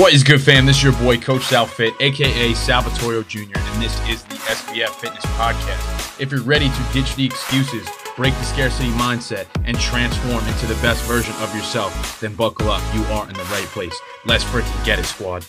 What 0.00 0.14
is 0.14 0.24
good, 0.24 0.40
fam? 0.40 0.64
This 0.64 0.78
is 0.78 0.82
your 0.82 0.94
boy, 0.94 1.18
Coach 1.18 1.42
Sal 1.42 1.66
Fit, 1.66 1.92
aka 2.00 2.54
Sal 2.54 2.80
Vittorio 2.80 3.22
Jr., 3.22 3.52
and 3.54 3.82
this 3.82 3.92
is 4.08 4.22
the 4.22 4.36
SBF 4.36 4.88
Fitness 4.98 5.26
Podcast. 5.36 6.18
If 6.18 6.32
you're 6.32 6.40
ready 6.40 6.70
to 6.70 6.92
ditch 6.94 7.14
the 7.16 7.26
excuses, 7.26 7.86
break 8.16 8.32
the 8.32 8.44
scarcity 8.44 8.88
mindset, 8.92 9.46
and 9.66 9.78
transform 9.78 10.42
into 10.46 10.66
the 10.66 10.74
best 10.76 11.04
version 11.04 11.34
of 11.42 11.54
yourself, 11.54 12.18
then 12.18 12.34
buckle 12.34 12.70
up. 12.70 12.82
You 12.94 13.04
are 13.12 13.28
in 13.28 13.34
the 13.34 13.42
right 13.42 13.66
place. 13.66 13.94
Let's 14.24 14.42
freaking 14.42 14.82
get 14.86 14.98
it, 14.98 15.04
squad. 15.04 15.44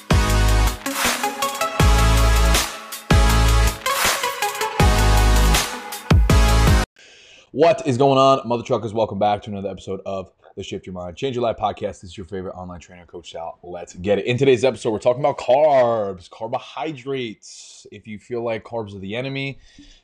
What 7.51 7.87
is 7.87 7.97
going 7.97 8.17
on, 8.17 8.45
mother 8.45 8.63
truckers? 8.63 8.93
Welcome 8.93 9.17
back 9.17 9.43
to 9.43 9.49
another 9.49 9.69
episode 9.69 10.01
of 10.05 10.29
the 10.55 10.63
Shift 10.63 10.85
Your 10.85 10.93
Mind, 10.93 11.15
Change 11.15 11.35
Your 11.35 11.43
Life 11.43 11.57
podcast. 11.57 12.01
This 12.01 12.05
is 12.05 12.17
your 12.17 12.25
favorite 12.25 12.53
online 12.53 12.79
trainer, 12.79 13.05
Coach 13.05 13.31
Sal. 13.31 13.57
Let's 13.63 13.93
get 13.95 14.19
it. 14.19 14.25
In 14.25 14.37
today's 14.37 14.65
episode, 14.65 14.91
we're 14.91 14.99
talking 14.99 15.21
about 15.21 15.37
carbs, 15.37 16.29
carbohydrates. 16.29 17.87
If 17.91 18.07
you 18.07 18.19
feel 18.19 18.43
like 18.43 18.63
carbs 18.63 18.95
are 18.95 18.99
the 18.99 19.15
enemy, 19.15 19.59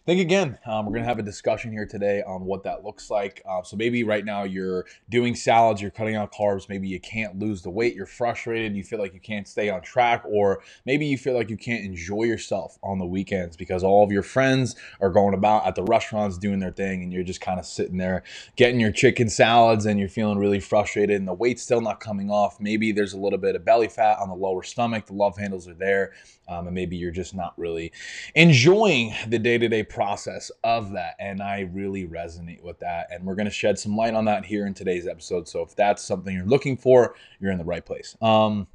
think 0.07 0.21
again. 0.21 0.57
Um, 0.65 0.85
we're 0.85 0.93
going 0.93 1.03
to 1.03 1.09
have 1.09 1.19
a 1.19 1.23
discussion 1.23 1.69
here 1.69 1.85
today 1.85 2.23
on 2.25 2.45
what 2.45 2.63
that 2.63 2.85
looks 2.85 3.09
like. 3.09 3.41
Uh, 3.45 3.61
so 3.61 3.75
maybe 3.75 4.05
right 4.05 4.23
now 4.23 4.45
you're 4.45 4.85
doing 5.09 5.35
salads, 5.35 5.81
you're 5.81 5.91
cutting 5.91 6.15
out 6.15 6.31
carbs, 6.31 6.69
maybe 6.69 6.87
you 6.87 7.01
can't 7.01 7.37
lose 7.37 7.61
the 7.61 7.69
weight, 7.69 7.93
you're 7.93 8.05
frustrated, 8.05 8.73
you 8.73 8.85
feel 8.85 8.99
like 8.99 9.13
you 9.13 9.19
can't 9.19 9.49
stay 9.49 9.69
on 9.69 9.81
track, 9.81 10.23
or 10.25 10.63
maybe 10.85 11.05
you 11.05 11.17
feel 11.17 11.33
like 11.35 11.49
you 11.49 11.57
can't 11.57 11.83
enjoy 11.83 12.23
yourself 12.23 12.77
on 12.83 12.99
the 12.99 13.05
weekends 13.05 13.57
because 13.57 13.83
all 13.83 14.01
of 14.01 14.09
your 14.09 14.23
friends 14.23 14.77
are 15.01 15.09
going 15.09 15.33
about 15.33 15.65
at 15.67 15.75
the 15.75 15.83
restaurants 15.83 16.37
doing 16.37 16.59
their 16.59 16.71
thing 16.71 17.03
and 17.03 17.11
you're 17.11 17.21
just 17.21 17.41
kind 17.41 17.59
of 17.59 17.65
sitting 17.65 17.97
there 17.97 18.23
getting 18.55 18.79
your 18.79 18.93
chicken 18.93 19.27
salads 19.27 19.85
and 19.85 19.99
you're 19.99 20.07
feeling 20.07 20.37
really 20.37 20.61
frustrated 20.61 21.17
and 21.17 21.27
the 21.27 21.33
weight's 21.33 21.63
still 21.63 21.81
not 21.81 21.99
coming 21.99 22.31
off. 22.31 22.61
Maybe 22.61 22.93
there's 22.93 23.11
a 23.11 23.19
little 23.19 23.39
bit 23.39 23.57
of 23.57 23.65
belly 23.65 23.89
fat 23.89 24.19
on 24.19 24.29
the 24.29 24.35
lower 24.35 24.63
stomach, 24.63 25.07
the 25.07 25.13
love 25.15 25.37
handles 25.37 25.67
are 25.67 25.73
there, 25.73 26.13
um, 26.47 26.67
and 26.67 26.75
maybe 26.75 26.95
you're 26.95 27.11
just 27.11 27.35
not 27.35 27.53
really 27.57 27.91
enjoying 28.35 29.13
the 29.27 29.39
day 29.39 29.57
to 29.57 29.67
day 29.67 29.83
process 29.83 30.51
of 30.63 30.91
that. 30.93 31.15
And 31.19 31.41
I 31.41 31.61
really 31.61 32.07
resonate 32.07 32.61
with 32.61 32.79
that. 32.79 33.07
And 33.11 33.25
we're 33.25 33.35
going 33.35 33.45
to 33.45 33.51
shed 33.51 33.77
some 33.77 33.95
light 33.95 34.13
on 34.13 34.25
that 34.25 34.45
here 34.45 34.65
in 34.65 34.73
today's 34.73 35.07
episode. 35.07 35.47
So 35.47 35.61
if 35.61 35.75
that's 35.75 36.03
something 36.03 36.33
you're 36.33 36.45
looking 36.45 36.77
for, 36.77 37.15
you're 37.39 37.51
in 37.51 37.57
the 37.57 37.65
right 37.65 37.85
place. 37.85 38.15
Um, 38.21 38.67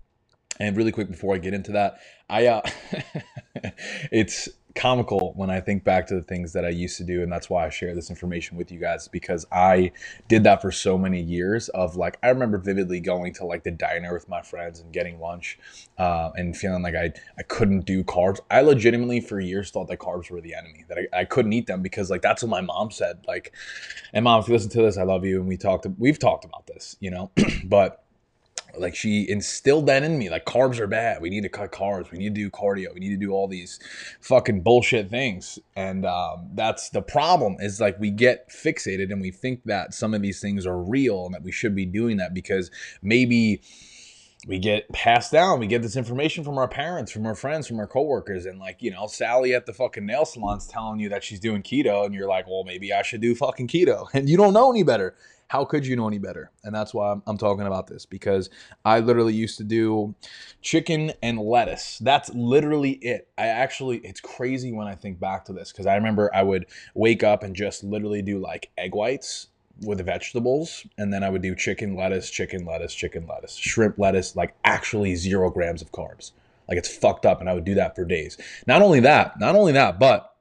and 0.61 0.77
really 0.77 0.93
quick 0.93 1.09
before 1.09 1.35
I 1.35 1.39
get 1.39 1.55
into 1.55 1.73
that, 1.73 2.01
I 2.29 2.47
uh, 2.47 2.63
it's 4.13 4.49
comical 4.75 5.33
when 5.37 5.51
I 5.51 5.61
think 5.61 5.85
back 5.85 6.07
to 6.09 6.15
the 6.15 6.23
things 6.23 6.53
that 6.53 6.65
I 6.65 6.71
used 6.71 6.97
to 6.99 7.05
do. 7.05 7.23
And 7.23 7.33
that's 7.33 7.51
why 7.51 7.67
I 7.67 7.71
share 7.71 7.95
this 7.95 8.11
information 8.11 8.57
with 8.57 8.71
you 8.71 8.79
guys 8.79 9.09
because 9.09 9.47
I 9.53 9.93
did 10.29 10.45
that 10.45 10.63
for 10.63 10.73
so 10.73 10.97
many 10.97 11.21
years 11.21 11.69
of 11.71 11.97
like, 11.97 12.19
I 12.23 12.29
remember 12.29 12.59
vividly 12.59 13.01
going 13.01 13.35
to 13.35 13.45
like 13.45 13.65
the 13.65 13.71
diner 13.71 14.13
with 14.13 14.29
my 14.29 14.43
friends 14.43 14.81
and 14.81 14.93
getting 14.93 15.21
lunch 15.21 15.59
uh, 15.99 16.31
and 16.37 16.57
feeling 16.57 16.83
like 16.83 16.95
I, 16.95 17.13
I 17.39 17.43
couldn't 17.43 17.87
do 17.87 18.05
carbs. 18.05 18.41
I 18.51 18.61
legitimately 18.63 19.21
for 19.21 19.41
years 19.41 19.71
thought 19.71 19.89
that 19.89 19.99
carbs 19.99 20.31
were 20.31 20.41
the 20.41 20.55
enemy, 20.55 20.85
that 20.89 20.99
I, 20.99 21.21
I 21.21 21.25
couldn't 21.25 21.53
eat 21.53 21.67
them 21.67 21.83
because 21.83 22.11
like, 22.11 22.23
that's 22.23 22.43
what 22.43 22.51
my 22.51 22.61
mom 22.61 22.91
said. 22.91 23.25
Like, 23.27 23.53
and 24.13 24.25
mom, 24.25 24.41
if 24.41 24.49
you 24.49 24.55
listen 24.55 24.71
to 24.71 24.83
this, 24.83 24.99
I 24.99 25.03
love 25.05 25.25
you. 25.25 25.41
And 25.41 25.49
we 25.49 25.57
talked, 25.57 25.87
we've 25.99 26.19
talked 26.19 26.45
about 26.45 26.67
this, 26.67 26.97
you 27.01 27.11
know, 27.11 27.31
but 27.65 28.03
like 28.77 28.95
she 28.95 29.29
instilled 29.29 29.87
that 29.87 30.03
in 30.03 30.19
me 30.19 30.31
like 30.31 30.45
carbs 30.45 30.79
are 30.79 30.87
bad. 30.87 31.21
We 31.21 31.31
need 31.31 31.43
to 31.43 31.49
cut 31.49 31.73
carbs. 31.73 32.11
We 32.11 32.19
need 32.19 32.35
to 32.35 32.41
do 32.41 32.51
cardio. 32.51 32.95
We 32.95 33.01
need 33.01 33.11
to 33.11 33.17
do 33.17 33.33
all 33.33 33.49
these 33.49 33.79
fucking 34.21 34.63
bullshit 34.63 35.11
things. 35.11 35.59
And 35.77 36.07
um, 36.07 36.51
that's 36.55 36.91
the 36.91 37.03
problem 37.03 37.57
is 37.61 37.81
like 37.81 37.99
we 37.99 38.11
get 38.11 38.49
fixated 38.49 39.13
and 39.13 39.21
we 39.21 39.31
think 39.31 39.65
that 39.65 39.95
some 39.95 40.15
of 40.15 40.23
these 40.23 40.41
things 40.41 40.67
are 40.67 40.79
real 40.79 41.27
and 41.27 41.35
that 41.35 41.43
we 41.43 41.53
should 41.53 41.75
be 41.75 41.87
doing 41.87 42.17
that 42.19 42.35
because 42.35 42.71
maybe 43.03 43.63
we 44.47 44.59
get 44.59 44.89
passed 44.93 45.31
down. 45.31 45.61
We 45.61 45.67
get 45.67 45.83
this 45.83 45.97
information 45.97 46.43
from 46.43 46.59
our 46.59 46.69
parents 46.69 47.13
from 47.13 47.27
our 47.27 47.35
friends 47.35 47.69
from 47.69 47.79
our 47.79 47.87
coworkers. 47.87 48.47
And 48.47 48.59
like 48.59 48.83
you 48.83 48.91
know 48.91 49.07
sally 49.07 49.55
at 49.55 49.67
the 49.67 49.73
fucking 49.73 50.05
nail 50.05 50.25
salon's 50.25 50.67
telling 50.67 51.01
you 51.01 51.09
that 51.11 51.23
she's 51.23 51.41
doing 51.41 51.63
keto. 51.63 52.05
And 52.05 52.15
you're 52.15 52.29
like 52.29 52.47
well 52.47 52.65
maybe 52.65 52.93
i 52.93 53.03
should 53.03 53.21
do 53.21 53.35
fucking 53.35 53.69
keto. 53.69 54.09
And 54.15 54.29
you 54.29 54.37
don't 54.37 54.53
know 54.53 54.71
any 54.71 54.83
better. 54.83 55.15
How 55.49 55.67
could 55.67 55.87
you 55.87 55.97
know 55.97 56.09
any 56.09 56.19
better? 56.19 56.51
And 56.65 56.75
that's 56.75 56.95
why 56.95 57.13
I'm, 57.13 57.23
I'm, 57.27 57.37
talking 57.37 57.67
about 57.67 57.87
this. 57.87 58.07
Because 58.07 58.49
I 58.87 59.01
literally 59.01 59.35
used 59.35 59.59
to 59.59 59.65
do 59.65 60.15
chicken 60.63 61.13
and 61.23 61.39
lettuce. 61.39 61.99
That's 61.99 62.31
literally 62.33 62.93
it. 62.93 63.29
I 63.37 63.49
actually, 63.49 63.99
it's 63.99 64.21
crazy 64.21 64.73
when 64.73 64.87
I 64.87 64.95
think 64.95 65.21
back 65.21 65.45
to 65.47 65.53
this. 65.53 65.71
Because 65.71 65.85
I 65.85 65.95
remember 65.97 66.31
I 66.35 66.43
would 66.43 66.65
wake 66.95 67.23
up 67.23 67.43
and 67.43 67.55
just 67.55 67.85
literally 67.85 68.23
do 68.23 68.39
like 68.39 68.71
egg 68.79 68.95
whites 68.95 69.49
with 69.85 69.99
the 69.99 70.05
vegetables 70.05 70.87
and 70.99 71.13
then 71.13 71.23
I 71.23 71.31
would 71.31 71.43
do 71.43 71.55
chicken, 71.55 71.97
lettuce, 71.97 72.31
chicken, 72.31 72.65
lettuce, 72.65 72.95
chicken, 72.95 73.27
lettuce, 73.27 73.57
shrimp, 73.57 73.99
lettuce, 73.99 74.37
like 74.37 74.55
actually 74.65 75.15
zero 75.17 75.51
grams 75.51 75.83
of 75.83 75.93
carbs. 75.93 76.33
Like 76.69 76.79
it's 76.79 76.95
fucked 76.95 77.27
up 77.27 77.41
and 77.41 77.49
I 77.49 77.55
would 77.55 77.65
do 77.65 77.75
that 77.75 77.95
for 77.95 78.05
days. 78.05 78.39
Not 78.67 78.83
only 78.83 79.01
that, 79.01 79.39
not 79.39 79.55
only 79.55 79.73
that, 79.73 79.99
but 79.99 80.32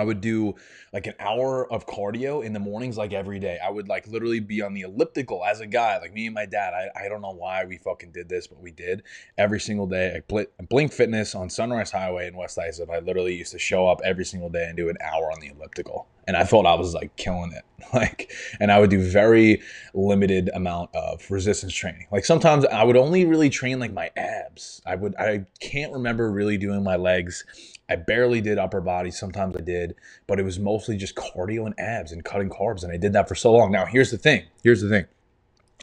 I 0.00 0.02
would 0.02 0.22
do 0.22 0.54
like 0.94 1.06
an 1.06 1.14
hour 1.20 1.70
of 1.70 1.86
cardio 1.86 2.42
in 2.42 2.54
the 2.54 2.58
mornings, 2.58 2.96
like 2.96 3.12
every 3.12 3.38
day. 3.38 3.58
I 3.62 3.68
would 3.68 3.86
like 3.86 4.08
literally 4.08 4.40
be 4.40 4.62
on 4.62 4.72
the 4.72 4.80
elliptical 4.80 5.44
as 5.44 5.60
a 5.60 5.66
guy, 5.66 5.98
like 5.98 6.14
me 6.14 6.24
and 6.24 6.34
my 6.34 6.46
dad. 6.46 6.72
I, 6.72 7.04
I 7.04 7.08
don't 7.10 7.20
know 7.20 7.34
why 7.34 7.66
we 7.66 7.76
fucking 7.76 8.12
did 8.12 8.28
this, 8.28 8.46
but 8.46 8.60
we 8.62 8.70
did 8.70 9.02
every 9.36 9.60
single 9.60 9.86
day. 9.86 10.16
I 10.16 10.20
bl- 10.26 10.64
Blink 10.70 10.92
Fitness 10.92 11.34
on 11.34 11.50
Sunrise 11.50 11.90
Highway 11.90 12.28
in 12.28 12.34
West 12.34 12.58
Islip. 12.58 12.88
I 12.88 13.00
literally 13.00 13.36
used 13.36 13.52
to 13.52 13.58
show 13.58 13.86
up 13.86 14.00
every 14.02 14.24
single 14.24 14.48
day 14.48 14.64
and 14.68 14.76
do 14.76 14.88
an 14.88 14.96
hour 15.02 15.30
on 15.30 15.38
the 15.40 15.48
elliptical. 15.48 16.08
And 16.26 16.34
I 16.36 16.44
thought 16.44 16.64
I 16.64 16.74
was 16.74 16.94
like 16.94 17.14
killing 17.16 17.52
it. 17.52 17.64
Like, 17.94 18.30
and 18.60 18.70
I 18.70 18.78
would 18.78 18.90
do 18.90 19.02
very 19.02 19.62
limited 19.94 20.48
amount 20.54 20.94
of 20.94 21.28
resistance 21.28 21.74
training. 21.74 22.06
Like 22.12 22.24
sometimes 22.24 22.64
I 22.66 22.84
would 22.84 22.96
only 22.96 23.24
really 23.24 23.50
train 23.50 23.80
like 23.80 23.92
my 23.92 24.10
abs. 24.16 24.80
I 24.86 24.94
would, 24.94 25.16
I 25.16 25.46
can't 25.58 25.92
remember 25.92 26.30
really 26.30 26.56
doing 26.56 26.84
my 26.84 26.94
legs 26.94 27.44
I 27.90 27.96
barely 27.96 28.40
did 28.40 28.56
upper 28.56 28.80
body. 28.80 29.10
Sometimes 29.10 29.56
I 29.56 29.60
did, 29.60 29.96
but 30.28 30.38
it 30.38 30.44
was 30.44 30.60
mostly 30.60 30.96
just 30.96 31.16
cardio 31.16 31.66
and 31.66 31.74
abs 31.78 32.12
and 32.12 32.24
cutting 32.24 32.48
carbs. 32.48 32.84
And 32.84 32.92
I 32.92 32.96
did 32.96 33.12
that 33.14 33.28
for 33.28 33.34
so 33.34 33.52
long. 33.52 33.72
Now, 33.72 33.84
here's 33.84 34.12
the 34.12 34.18
thing. 34.18 34.44
Here's 34.62 34.80
the 34.80 34.88
thing. 34.88 35.06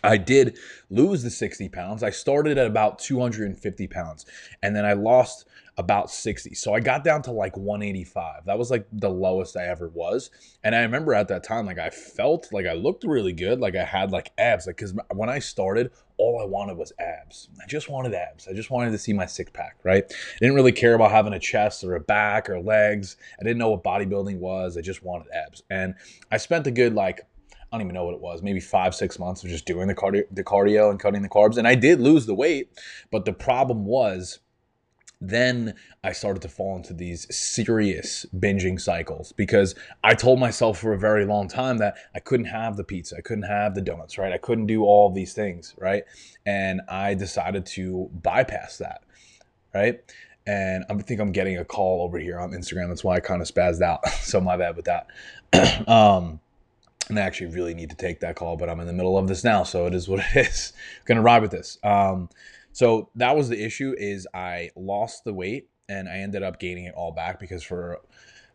I 0.03 0.18
did 0.18 0.58
lose 0.90 1.24
the 1.24 1.30
60 1.30 1.69
pounds. 1.69 2.03
I 2.03 2.09
started 2.09 2.58
at 2.58 2.68
about 2.68 3.00
250 3.00 3.88
pounds 3.88 4.25
and 4.62 4.75
then 4.75 4.85
I 4.85 4.94
lost 4.94 5.47
about 5.78 6.09
60. 6.09 6.56
So 6.56 6.74
I 6.74 6.80
got 6.80 7.03
down 7.03 7.22
to 7.24 7.31
like 7.31 7.56
185. 7.56 8.46
That 8.46 8.58
was 8.58 8.72
like 8.72 8.88
the 8.91 9.09
lowest 9.09 9.56
I 9.56 9.68
ever 9.68 9.90
was. 9.90 10.31
And 10.63 10.74
I 10.74 10.81
remember 10.81 11.13
at 11.13 11.28
that 11.28 11.44
time, 11.44 11.68
like 11.68 11.78
I 11.78 11.91
felt 11.91 12.52
like 12.52 12.66
I 12.66 12.74
looked 12.74 13.03
really 13.03 13.34
good. 13.34 13.59
Like 13.59 13.75
I 13.75 13.84
had 13.84 14.12
like 14.12 14.31
abs. 14.40 14.66
Like, 14.66 14.78
cause 14.78 14.96
when 15.13 15.30
I 15.30 15.38
started, 15.38 15.91
all 16.18 16.41
I 16.41 16.46
wanted 16.46 16.78
was 16.78 16.94
abs. 17.00 17.50
I 17.62 17.68
just 17.68 17.90
wanted 17.90 18.16
abs. 18.16 18.47
I 18.47 18.53
just 18.53 18.72
wanted 18.72 18.90
to 18.91 18.97
see 18.97 19.14
my 19.14 19.28
six 19.28 19.52
pack, 19.52 19.78
right? 19.84 20.03
I 20.09 20.38
didn't 20.40 20.56
really 20.56 20.72
care 20.72 20.96
about 20.96 21.12
having 21.12 21.34
a 21.34 21.40
chest 21.40 21.84
or 21.84 21.96
a 21.96 22.00
back 22.00 22.50
or 22.50 22.59
legs. 22.59 23.18
I 23.40 23.44
didn't 23.44 23.59
know 23.59 23.69
what 23.69 23.84
bodybuilding 23.84 24.40
was. 24.40 24.78
I 24.78 24.81
just 24.81 25.03
wanted 25.03 25.28
abs. 25.31 25.62
And 25.69 25.94
I 26.31 26.38
spent 26.38 26.66
a 26.66 26.72
good 26.72 26.96
like 26.96 27.22
I 27.72 27.78
don't 27.78 27.85
even 27.85 27.94
know 27.94 28.05
what 28.05 28.13
it 28.13 28.22
was, 28.22 28.41
maybe 28.41 28.61
five, 28.61 28.95
six 28.95 29.19
months 29.19 29.44
of 29.44 29.50
just 29.50 29.66
doing 29.66 29.88
the 29.88 29.95
cardio, 29.95 30.23
the 30.31 30.44
cardio 30.44 30.89
and 30.89 31.00
cutting 31.00 31.22
the 31.22 31.29
carbs. 31.29 31.57
And 31.57 31.67
I 31.67 31.75
did 31.75 32.00
lose 32.00 32.25
the 32.25 32.33
weight, 32.33 32.69
but 33.11 33.25
the 33.25 33.33
problem 33.33 33.85
was 33.85 34.39
then 35.19 35.73
I 36.03 36.11
started 36.11 36.41
to 36.44 36.50
fall 36.50 36.75
into 36.75 36.94
these 36.94 37.28
serious 37.35 38.25
binging 38.38 38.79
cycles 38.79 39.31
because 39.31 39.75
I 40.03 40.13
told 40.13 40.39
myself 40.39 40.79
for 40.79 40.94
a 40.94 41.00
very 41.00 41.25
long 41.25 41.47
time 41.47 41.79
that 41.79 41.95
I 42.13 42.19
couldn't 42.19 42.45
have 42.45 42.78
the 42.78 42.83
pizza, 42.83 43.17
I 43.17 43.22
couldn't 43.22 43.44
have 43.44 43.73
the 43.73 43.81
donuts, 43.81 44.17
right? 44.17 44.31
I 44.31 44.38
couldn't 44.38 44.67
do 44.67 44.84
all 44.84 45.11
these 45.11 45.34
things, 45.34 45.73
right? 45.78 46.03
And 46.45 46.81
I 46.88 47.16
decided 47.16 47.66
to 47.67 48.09
bypass 48.22 48.78
that, 48.78 49.03
right? 49.73 49.99
And 50.45 50.85
I 50.89 50.94
think 50.95 51.19
I'm 51.19 51.31
getting 51.34 51.57
a 51.57 51.66
call 51.66 52.03
over 52.03 52.17
here 52.17 52.39
on 52.39 52.51
Instagram. 52.51 52.88
That's 52.88 53.03
why 53.03 53.16
I 53.16 53.19
kind 53.19 53.41
of 53.41 53.47
spazzed 53.47 53.81
out. 53.81 54.07
so 54.22 54.39
my 54.39 54.55
bad 54.55 54.78
with 54.78 54.85
that. 54.85 55.07
um, 55.88 56.39
and 57.09 57.19
I 57.19 57.22
actually 57.22 57.47
really 57.47 57.73
need 57.73 57.90
to 57.90 57.95
take 57.95 58.19
that 58.22 58.35
call, 58.35 58.57
but 58.57 58.69
I'm 58.69 58.79
in 58.79 58.88
the 58.88 58.94
middle 58.94 59.18
of 59.18 59.28
this 59.28 59.44
now, 59.44 59.63
so 59.63 59.85
it 59.85 59.94
is 59.94 60.07
what 60.07 60.19
it 60.35 60.47
is. 60.47 60.73
Gonna 61.06 61.22
ride 61.22 61.41
with 61.41 61.51
this. 61.51 61.78
Um, 61.84 62.29
so 62.72 63.09
that 63.16 63.35
was 63.35 63.49
the 63.49 63.64
issue 63.64 63.96
is 63.97 64.28
I 64.34 64.70
lost 64.76 65.23
the 65.23 65.34
weight 65.34 65.70
and 65.90 66.08
I 66.08 66.17
ended 66.17 66.43
up 66.43 66.59
gaining 66.59 66.85
it 66.85 66.93
all 66.96 67.11
back 67.11 67.40
because 67.40 67.64
for 67.64 68.02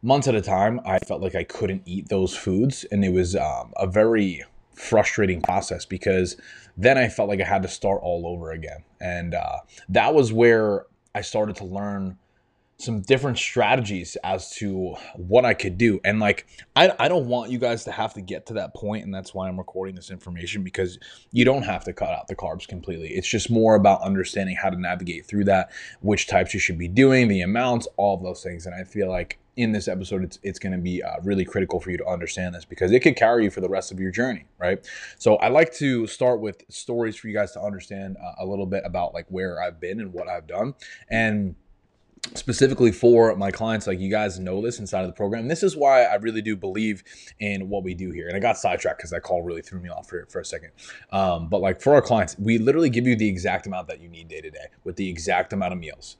months 0.00 0.28
at 0.28 0.34
a 0.34 0.40
time 0.40 0.80
I 0.84 0.98
felt 1.00 1.20
like 1.20 1.34
I 1.34 1.44
couldn't 1.44 1.82
eat 1.86 2.08
those 2.08 2.36
foods 2.36 2.84
and 2.92 3.04
it 3.04 3.12
was 3.12 3.34
um, 3.34 3.72
a 3.76 3.86
very 3.86 4.44
frustrating 4.74 5.42
process 5.42 5.84
because 5.84 6.36
then 6.76 6.98
I 6.98 7.08
felt 7.08 7.28
like 7.28 7.40
I 7.40 7.44
had 7.44 7.62
to 7.62 7.68
start 7.68 8.00
all 8.02 8.26
over 8.26 8.52
again 8.52 8.84
and 9.00 9.34
uh, 9.34 9.58
that 9.88 10.14
was 10.14 10.32
where 10.32 10.86
I 11.14 11.22
started 11.22 11.56
to 11.56 11.64
learn 11.64 12.16
some 12.82 13.00
different 13.00 13.38
strategies 13.38 14.16
as 14.24 14.50
to 14.56 14.96
what 15.14 15.44
I 15.44 15.54
could 15.54 15.78
do. 15.78 16.00
And 16.04 16.18
like, 16.18 16.46
I, 16.74 16.92
I 16.98 17.08
don't 17.08 17.26
want 17.26 17.50
you 17.50 17.58
guys 17.58 17.84
to 17.84 17.92
have 17.92 18.14
to 18.14 18.20
get 18.20 18.46
to 18.46 18.54
that 18.54 18.74
point, 18.74 19.04
and 19.04 19.14
that's 19.14 19.32
why 19.32 19.48
I'm 19.48 19.58
recording 19.58 19.94
this 19.94 20.10
information 20.10 20.62
because 20.64 20.98
you 21.30 21.44
don't 21.44 21.62
have 21.62 21.84
to 21.84 21.92
cut 21.92 22.10
out 22.10 22.26
the 22.28 22.36
carbs 22.36 22.66
completely. 22.66 23.10
It's 23.10 23.28
just 23.28 23.50
more 23.50 23.74
about 23.76 24.02
understanding 24.02 24.56
how 24.56 24.70
to 24.70 24.80
navigate 24.80 25.26
through 25.26 25.44
that, 25.44 25.70
which 26.00 26.26
types 26.26 26.52
you 26.54 26.60
should 26.60 26.78
be 26.78 26.88
doing, 26.88 27.28
the 27.28 27.42
amounts, 27.42 27.86
all 27.96 28.16
of 28.16 28.22
those 28.22 28.42
things. 28.42 28.66
And 28.66 28.74
I 28.74 28.84
feel 28.84 29.08
like 29.08 29.38
in 29.56 29.72
this 29.72 29.86
episode, 29.86 30.24
it's, 30.24 30.38
it's 30.42 30.58
going 30.58 30.72
to 30.72 30.78
be 30.78 31.02
uh, 31.02 31.16
really 31.22 31.44
critical 31.44 31.78
for 31.78 31.90
you 31.90 31.98
to 31.98 32.06
understand 32.06 32.54
this 32.54 32.64
because 32.64 32.90
it 32.90 33.00
could 33.00 33.16
carry 33.16 33.44
you 33.44 33.50
for 33.50 33.60
the 33.60 33.68
rest 33.68 33.92
of 33.92 34.00
your 34.00 34.10
journey, 34.10 34.46
right? 34.58 34.86
So 35.18 35.36
I 35.36 35.48
like 35.48 35.74
to 35.74 36.06
start 36.06 36.40
with 36.40 36.64
stories 36.70 37.16
for 37.16 37.28
you 37.28 37.34
guys 37.34 37.52
to 37.52 37.60
understand 37.60 38.16
uh, 38.16 38.42
a 38.42 38.46
little 38.46 38.66
bit 38.66 38.82
about 38.86 39.12
like 39.12 39.26
where 39.28 39.62
I've 39.62 39.78
been 39.78 40.00
and 40.00 40.12
what 40.12 40.26
I've 40.26 40.46
done. 40.46 40.74
And 41.10 41.54
specifically 42.34 42.92
for 42.92 43.34
my 43.36 43.50
clients 43.50 43.86
like 43.86 43.98
you 43.98 44.10
guys 44.10 44.38
know 44.38 44.62
this 44.62 44.78
inside 44.78 45.02
of 45.02 45.08
the 45.08 45.12
program. 45.12 45.48
This 45.48 45.62
is 45.62 45.76
why 45.76 46.04
i 46.04 46.14
really 46.14 46.40
do 46.40 46.56
believe 46.56 47.02
in 47.40 47.68
what 47.68 47.82
we 47.82 47.94
do 47.94 48.10
here. 48.10 48.28
And 48.28 48.36
i 48.36 48.40
got 48.40 48.56
sidetracked 48.56 48.98
because 48.98 49.10
that 49.10 49.22
call 49.22 49.42
really 49.42 49.62
threw 49.62 49.80
me 49.80 49.88
off 49.88 50.08
for, 50.08 50.26
for 50.26 50.40
a 50.40 50.44
second. 50.44 50.70
Um, 51.10 51.48
but 51.48 51.60
like 51.60 51.80
for 51.80 51.94
our 51.94 52.02
clients 52.02 52.38
we 52.38 52.58
literally 52.58 52.90
give 52.90 53.06
you 53.06 53.16
the 53.16 53.28
exact 53.28 53.66
amount 53.66 53.88
that 53.88 54.00
you 54.00 54.08
need 54.08 54.28
day 54.28 54.40
to 54.40 54.50
day 54.50 54.66
with 54.84 54.96
the 54.96 55.08
exact 55.08 55.52
amount 55.52 55.72
of 55.72 55.78
meals. 55.78 56.16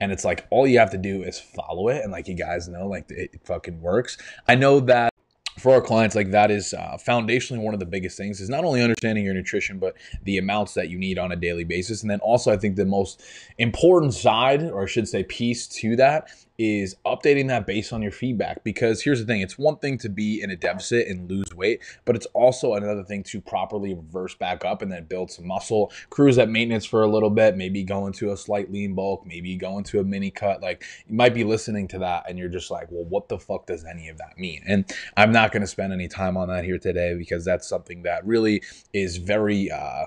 And 0.00 0.10
it's 0.10 0.24
like 0.24 0.46
all 0.50 0.66
you 0.66 0.78
have 0.80 0.90
to 0.90 0.98
do 0.98 1.22
is 1.22 1.38
follow 1.38 1.88
it 1.88 2.02
and 2.02 2.10
like 2.10 2.28
you 2.28 2.34
guys 2.34 2.68
know 2.68 2.88
like 2.88 3.10
it, 3.10 3.30
it 3.32 3.40
fucking 3.44 3.80
works. 3.80 4.18
I 4.48 4.56
know 4.56 4.80
that 4.80 5.13
for 5.58 5.72
our 5.72 5.80
clients 5.80 6.16
like 6.16 6.30
that 6.32 6.50
is 6.50 6.74
uh, 6.74 6.98
foundationally 7.06 7.62
one 7.62 7.74
of 7.74 7.80
the 7.80 7.86
biggest 7.86 8.16
things 8.16 8.40
is 8.40 8.48
not 8.48 8.64
only 8.64 8.82
understanding 8.82 9.24
your 9.24 9.34
nutrition 9.34 9.78
but 9.78 9.96
the 10.24 10.38
amounts 10.38 10.74
that 10.74 10.88
you 10.88 10.98
need 10.98 11.18
on 11.18 11.32
a 11.32 11.36
daily 11.36 11.64
basis. 11.64 12.02
And 12.02 12.10
then 12.10 12.20
also 12.20 12.52
i 12.52 12.56
think 12.56 12.76
the 12.76 12.84
most 12.84 13.22
important 13.58 14.14
side 14.14 14.62
or 14.62 14.82
i 14.82 14.86
should 14.86 15.08
say 15.08 15.22
piece 15.24 15.66
to 15.68 15.96
that 15.96 16.28
is 16.56 16.94
updating 17.04 17.48
that 17.48 17.66
based 17.66 17.92
on 17.92 18.00
your 18.00 18.12
feedback 18.12 18.62
because 18.62 19.02
here's 19.02 19.18
the 19.18 19.26
thing 19.26 19.40
it's 19.40 19.58
one 19.58 19.76
thing 19.76 19.98
to 19.98 20.08
be 20.08 20.40
in 20.40 20.50
a 20.50 20.56
deficit 20.56 21.08
and 21.08 21.28
lose 21.28 21.52
weight 21.54 21.82
but 22.04 22.14
it's 22.14 22.26
also 22.26 22.74
another 22.74 23.02
thing 23.02 23.24
to 23.24 23.40
properly 23.40 23.92
reverse 23.92 24.34
back 24.36 24.64
up 24.64 24.80
and 24.80 24.92
then 24.92 25.04
build 25.04 25.30
some 25.30 25.46
muscle. 25.46 25.90
Cruise 26.10 26.38
at 26.38 26.48
maintenance 26.48 26.84
for 26.84 27.02
a 27.02 27.08
little 27.08 27.30
bit 27.30 27.56
maybe 27.56 27.82
go 27.82 28.06
into 28.06 28.30
a 28.30 28.36
slight 28.36 28.70
lean 28.70 28.94
bulk 28.94 29.26
maybe 29.26 29.56
go 29.56 29.78
into 29.78 29.98
a 29.98 30.04
mini 30.04 30.30
cut 30.30 30.62
like 30.62 30.84
you 31.08 31.16
might 31.16 31.34
be 31.34 31.42
listening 31.42 31.88
to 31.88 31.98
that 31.98 32.24
and 32.28 32.38
you're 32.38 32.48
just 32.48 32.70
like 32.70 32.86
well 32.90 33.04
what 33.04 33.28
the 33.28 33.38
fuck 33.38 33.66
does 33.66 33.84
any 33.84 34.08
of 34.08 34.18
that 34.18 34.38
mean? 34.38 34.62
And 34.66 34.84
i'm 35.16 35.32
not 35.32 35.50
going 35.50 35.62
to 35.62 35.66
spend 35.66 35.92
any 35.92 36.06
time 36.06 36.36
on 36.36 36.48
that 36.48 36.64
here 36.64 36.78
today 36.78 37.14
because 37.14 37.44
that's 37.44 37.68
something 37.68 38.04
that 38.04 38.24
really 38.24 38.62
is 38.92 39.16
very 39.16 39.70
uh 39.72 40.06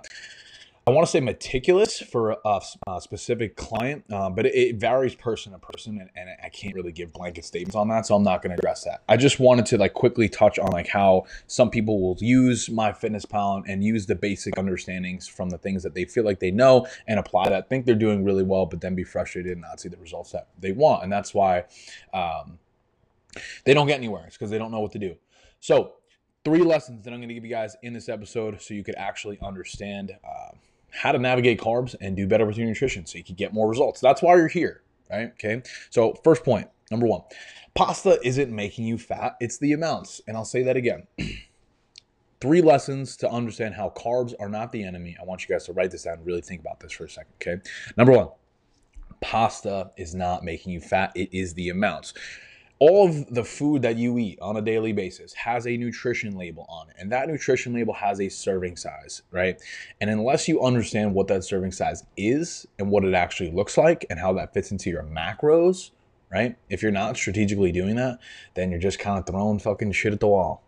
I 0.87 0.89
want 0.91 1.05
to 1.05 1.11
say 1.11 1.19
meticulous 1.19 1.99
for 1.99 2.37
a, 2.45 2.61
a 2.87 3.01
specific 3.01 3.57
client, 3.57 4.09
um, 4.09 4.35
but 4.35 4.45
it, 4.45 4.55
it, 4.55 4.75
varies 4.77 5.15
person 5.15 5.51
to 5.51 5.59
person, 5.59 5.99
and, 5.99 6.09
and, 6.15 6.29
I 6.41 6.47
can't 6.47 6.73
really 6.75 6.93
give 6.93 7.11
blanket 7.11 7.43
statements 7.43 7.75
on 7.75 7.89
that, 7.89 8.05
so 8.05 8.15
I'm 8.15 8.23
not 8.23 8.41
going 8.41 8.55
to 8.55 8.57
address 8.57 8.85
that. 8.85 9.03
I 9.09 9.17
just 9.17 9.37
wanted 9.37 9.65
to 9.65 9.77
like 9.77 9.93
quickly 9.93 10.29
touch 10.29 10.57
on 10.57 10.71
like 10.71 10.87
how 10.87 11.25
some 11.47 11.69
people 11.69 11.99
will 12.01 12.15
use 12.21 12.69
my 12.69 12.93
fitness 12.93 13.25
MyFitnessPal 13.25 13.63
and 13.67 13.83
use 13.83 14.05
the 14.05 14.15
basic 14.15 14.57
understandings 14.57 15.27
from 15.27 15.49
the 15.49 15.57
things 15.57 15.83
that 15.83 15.93
they 15.93 16.05
feel 16.05 16.23
like 16.23 16.39
they 16.39 16.51
know 16.51 16.87
and 17.05 17.19
apply 17.19 17.49
that, 17.49 17.67
think 17.67 17.85
they're 17.85 17.93
doing 17.93 18.23
really 18.23 18.43
well, 18.43 18.65
but 18.65 18.79
then 18.79 18.95
be 18.95 19.03
frustrated 19.03 19.51
and 19.51 19.61
not 19.61 19.81
see 19.81 19.89
the 19.89 19.97
results 19.97 20.31
that 20.31 20.47
they 20.57 20.71
want, 20.71 21.03
and 21.03 21.11
that's 21.11 21.33
why 21.33 21.65
um, 22.13 22.59
they 23.65 23.73
don't 23.73 23.87
get 23.87 23.97
anywhere. 23.97 24.23
It's 24.25 24.37
because 24.37 24.51
they 24.51 24.57
don't 24.57 24.71
know 24.71 24.79
what 24.79 24.93
to 24.93 24.99
do. 24.99 25.17
So 25.59 25.95
three 26.45 26.61
lessons 26.61 27.03
that 27.03 27.11
I'm 27.11 27.19
going 27.19 27.27
to 27.27 27.35
give 27.35 27.43
you 27.43 27.51
guys 27.51 27.75
in 27.83 27.91
this 27.91 28.07
episode 28.07 28.61
so 28.61 28.73
you 28.73 28.85
could 28.85 28.95
actually 28.95 29.37
understand. 29.41 30.13
Uh, 30.23 30.55
how 30.91 31.11
to 31.11 31.19
navigate 31.19 31.59
carbs 31.59 31.95
and 32.01 32.15
do 32.15 32.27
better 32.27 32.45
with 32.45 32.57
your 32.57 32.67
nutrition 32.67 33.05
so 33.05 33.17
you 33.17 33.23
can 33.23 33.35
get 33.35 33.53
more 33.53 33.69
results. 33.69 33.99
That's 33.99 34.21
why 34.21 34.35
you're 34.35 34.47
here, 34.47 34.83
right? 35.09 35.31
Okay. 35.33 35.61
So, 35.89 36.15
first 36.23 36.43
point, 36.43 36.67
number 36.91 37.05
one, 37.05 37.21
pasta 37.75 38.19
isn't 38.23 38.53
making 38.53 38.85
you 38.85 38.97
fat, 38.97 39.35
it's 39.39 39.57
the 39.57 39.73
amounts. 39.73 40.21
And 40.27 40.35
I'll 40.35 40.45
say 40.45 40.63
that 40.63 40.77
again. 40.77 41.07
Three 42.39 42.61
lessons 42.61 43.17
to 43.17 43.29
understand 43.29 43.73
how 43.73 43.91
carbs 43.97 44.33
are 44.39 44.49
not 44.49 44.71
the 44.71 44.83
enemy. 44.83 45.17
I 45.19 45.25
want 45.25 45.41
you 45.41 45.53
guys 45.53 45.65
to 45.65 45.73
write 45.73 45.89
this 45.89 46.03
down 46.03 46.17
and 46.17 46.25
really 46.25 46.41
think 46.41 46.61
about 46.61 46.79
this 46.79 46.91
for 46.91 47.05
a 47.05 47.09
second, 47.09 47.33
okay? 47.41 47.61
Number 47.97 48.11
one, 48.11 48.29
pasta 49.21 49.91
is 49.97 50.13
not 50.13 50.43
making 50.43 50.71
you 50.71 50.79
fat, 50.79 51.11
it 51.15 51.29
is 51.33 51.55
the 51.55 51.69
amounts 51.69 52.13
all 52.79 53.07
of 53.07 53.33
the 53.33 53.43
food 53.43 53.81
that 53.81 53.97
you 53.97 54.17
eat 54.17 54.37
on 54.39 54.57
a 54.57 54.61
daily 54.61 54.93
basis 54.93 55.33
has 55.33 55.65
a 55.65 55.75
nutrition 55.77 56.37
label 56.37 56.65
on 56.69 56.89
it. 56.89 56.95
And 56.99 57.11
that 57.11 57.27
nutrition 57.27 57.73
label 57.73 57.93
has 57.93 58.21
a 58.21 58.29
serving 58.29 58.77
size 58.77 59.23
right? 59.31 59.59
And 59.99 60.09
unless 60.09 60.47
you 60.47 60.61
understand 60.61 61.13
what 61.13 61.27
that 61.27 61.43
serving 61.43 61.71
size 61.71 62.03
is 62.15 62.67
and 62.77 62.89
what 62.89 63.03
it 63.03 63.13
actually 63.13 63.51
looks 63.51 63.77
like 63.77 64.05
and 64.09 64.19
how 64.19 64.33
that 64.33 64.53
fits 64.53 64.71
into 64.71 64.89
your 64.89 65.03
macros 65.03 65.91
right? 66.31 66.55
If 66.69 66.83
you're 66.83 66.91
not 66.91 67.17
strategically 67.17 67.71
doing 67.71 67.95
that 67.95 68.19
then 68.53 68.69
you're 68.69 68.79
just 68.79 68.99
kind 68.99 69.17
of 69.17 69.25
throwing 69.25 69.59
fucking 69.59 69.91
shit 69.93 70.13
at 70.13 70.19
the 70.19 70.27
wall. 70.27 70.63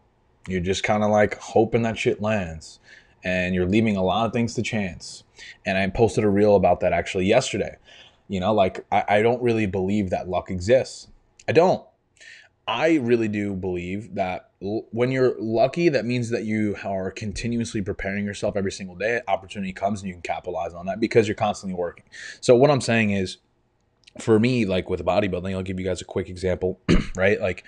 You're 0.48 0.62
just 0.62 0.84
kind 0.84 1.04
of 1.04 1.12
like 1.12 1.38
hoping 1.38 1.84
that 1.84 1.98
shit 1.98 2.22
lands 2.22 2.80
and 3.24 3.54
you're 3.54 3.68
leaving 3.68 3.98
a 3.98 4.04
lot 4.04 4.26
of 4.26 4.34
things 4.34 4.56
to 4.56 4.64
chance. 4.64 5.24
And 5.66 5.78
i 5.78 5.88
posted 5.88 6.24
a 6.24 6.30
reel 6.30 6.56
about 6.56 6.80
that 6.80 6.94
actually 6.94 7.26
yesterday. 7.26 7.78
You 8.28 8.40
know 8.40 8.54
like 8.54 8.84
I, 8.92 9.04
I 9.08 9.22
don't 9.22 9.44
really 9.44 9.68
believe 9.68 10.10
that 10.10 10.28
luck 10.28 10.50
exists. 10.50 11.08
I 11.48 11.52
don't 11.52 11.84
I 12.70 12.98
really 12.98 13.28
do 13.28 13.56
believe 13.56 14.14
that 14.14 14.52
when 14.60 15.12
you're 15.12 15.34
lucky, 15.40 15.90
that 15.90 16.06
means 16.06 16.30
that 16.30 16.44
you 16.44 16.76
are 16.84 17.10
continuously 17.10 17.82
preparing 17.82 18.26
yourself 18.26 18.56
every 18.56 18.72
single 18.72 18.96
day. 18.96 19.22
Opportunity 19.28 19.74
comes 19.74 20.02
and 20.02 20.08
you 20.08 20.14
can 20.14 20.22
capitalize 20.22 20.76
on 20.76 20.86
that 20.86 21.00
because 21.00 21.28
you're 21.28 21.34
constantly 21.34 21.74
working. 21.74 22.06
So, 22.42 22.56
what 22.56 22.70
I'm 22.70 22.80
saying 22.80 23.10
is, 23.10 23.38
for 24.20 24.40
me, 24.40 24.66
like 24.66 24.88
with 24.88 25.04
bodybuilding, 25.04 25.52
I'll 25.52 25.64
give 25.64 25.80
you 25.80 25.86
guys 25.86 26.00
a 26.00 26.06
quick 26.06 26.30
example, 26.30 26.80
right? 27.16 27.42
Like, 27.42 27.64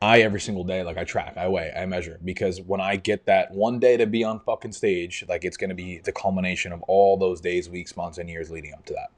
I 0.00 0.20
every 0.20 0.40
single 0.40 0.62
day, 0.62 0.84
like 0.84 0.96
I 0.96 1.02
track, 1.02 1.36
I 1.36 1.48
weigh, 1.48 1.72
I 1.76 1.84
measure 1.86 2.20
because 2.24 2.60
when 2.60 2.80
I 2.80 2.94
get 2.94 3.26
that 3.26 3.50
one 3.50 3.80
day 3.80 3.96
to 3.96 4.06
be 4.06 4.22
on 4.22 4.38
fucking 4.38 4.72
stage, 4.72 5.24
like 5.28 5.44
it's 5.44 5.56
to 5.56 5.74
be 5.74 5.98
the 5.98 6.12
culmination 6.12 6.70
of 6.72 6.82
all 6.84 7.16
those 7.16 7.40
days, 7.40 7.68
weeks, 7.68 7.96
months, 7.96 8.18
and 8.18 8.30
years 8.30 8.48
leading 8.48 8.74
up 8.74 8.84
to 8.86 8.92
that. 8.92 9.10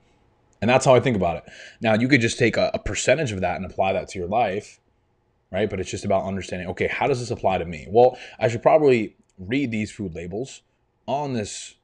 And 0.62 0.70
that's 0.70 0.86
how 0.86 0.94
I 0.94 1.00
think 1.00 1.16
about 1.16 1.36
it. 1.36 1.52
Now, 1.82 1.94
you 1.94 2.08
could 2.08 2.22
just 2.22 2.38
take 2.38 2.56
a, 2.56 2.70
a 2.72 2.78
percentage 2.78 3.32
of 3.32 3.42
that 3.42 3.56
and 3.56 3.66
apply 3.66 3.92
that 3.92 4.08
to 4.08 4.18
your 4.18 4.28
life 4.28 4.80
right? 5.50 5.68
But 5.68 5.80
it's 5.80 5.90
just 5.90 6.04
about 6.04 6.24
understanding, 6.24 6.68
okay, 6.68 6.88
how 6.88 7.06
does 7.06 7.20
this 7.20 7.30
apply 7.30 7.58
to 7.58 7.64
me? 7.64 7.86
Well, 7.88 8.18
I 8.38 8.48
should 8.48 8.62
probably 8.62 9.16
read 9.38 9.70
these 9.70 9.90
food 9.90 10.14
labels 10.14 10.62
on 11.06 11.32
this 11.32 11.74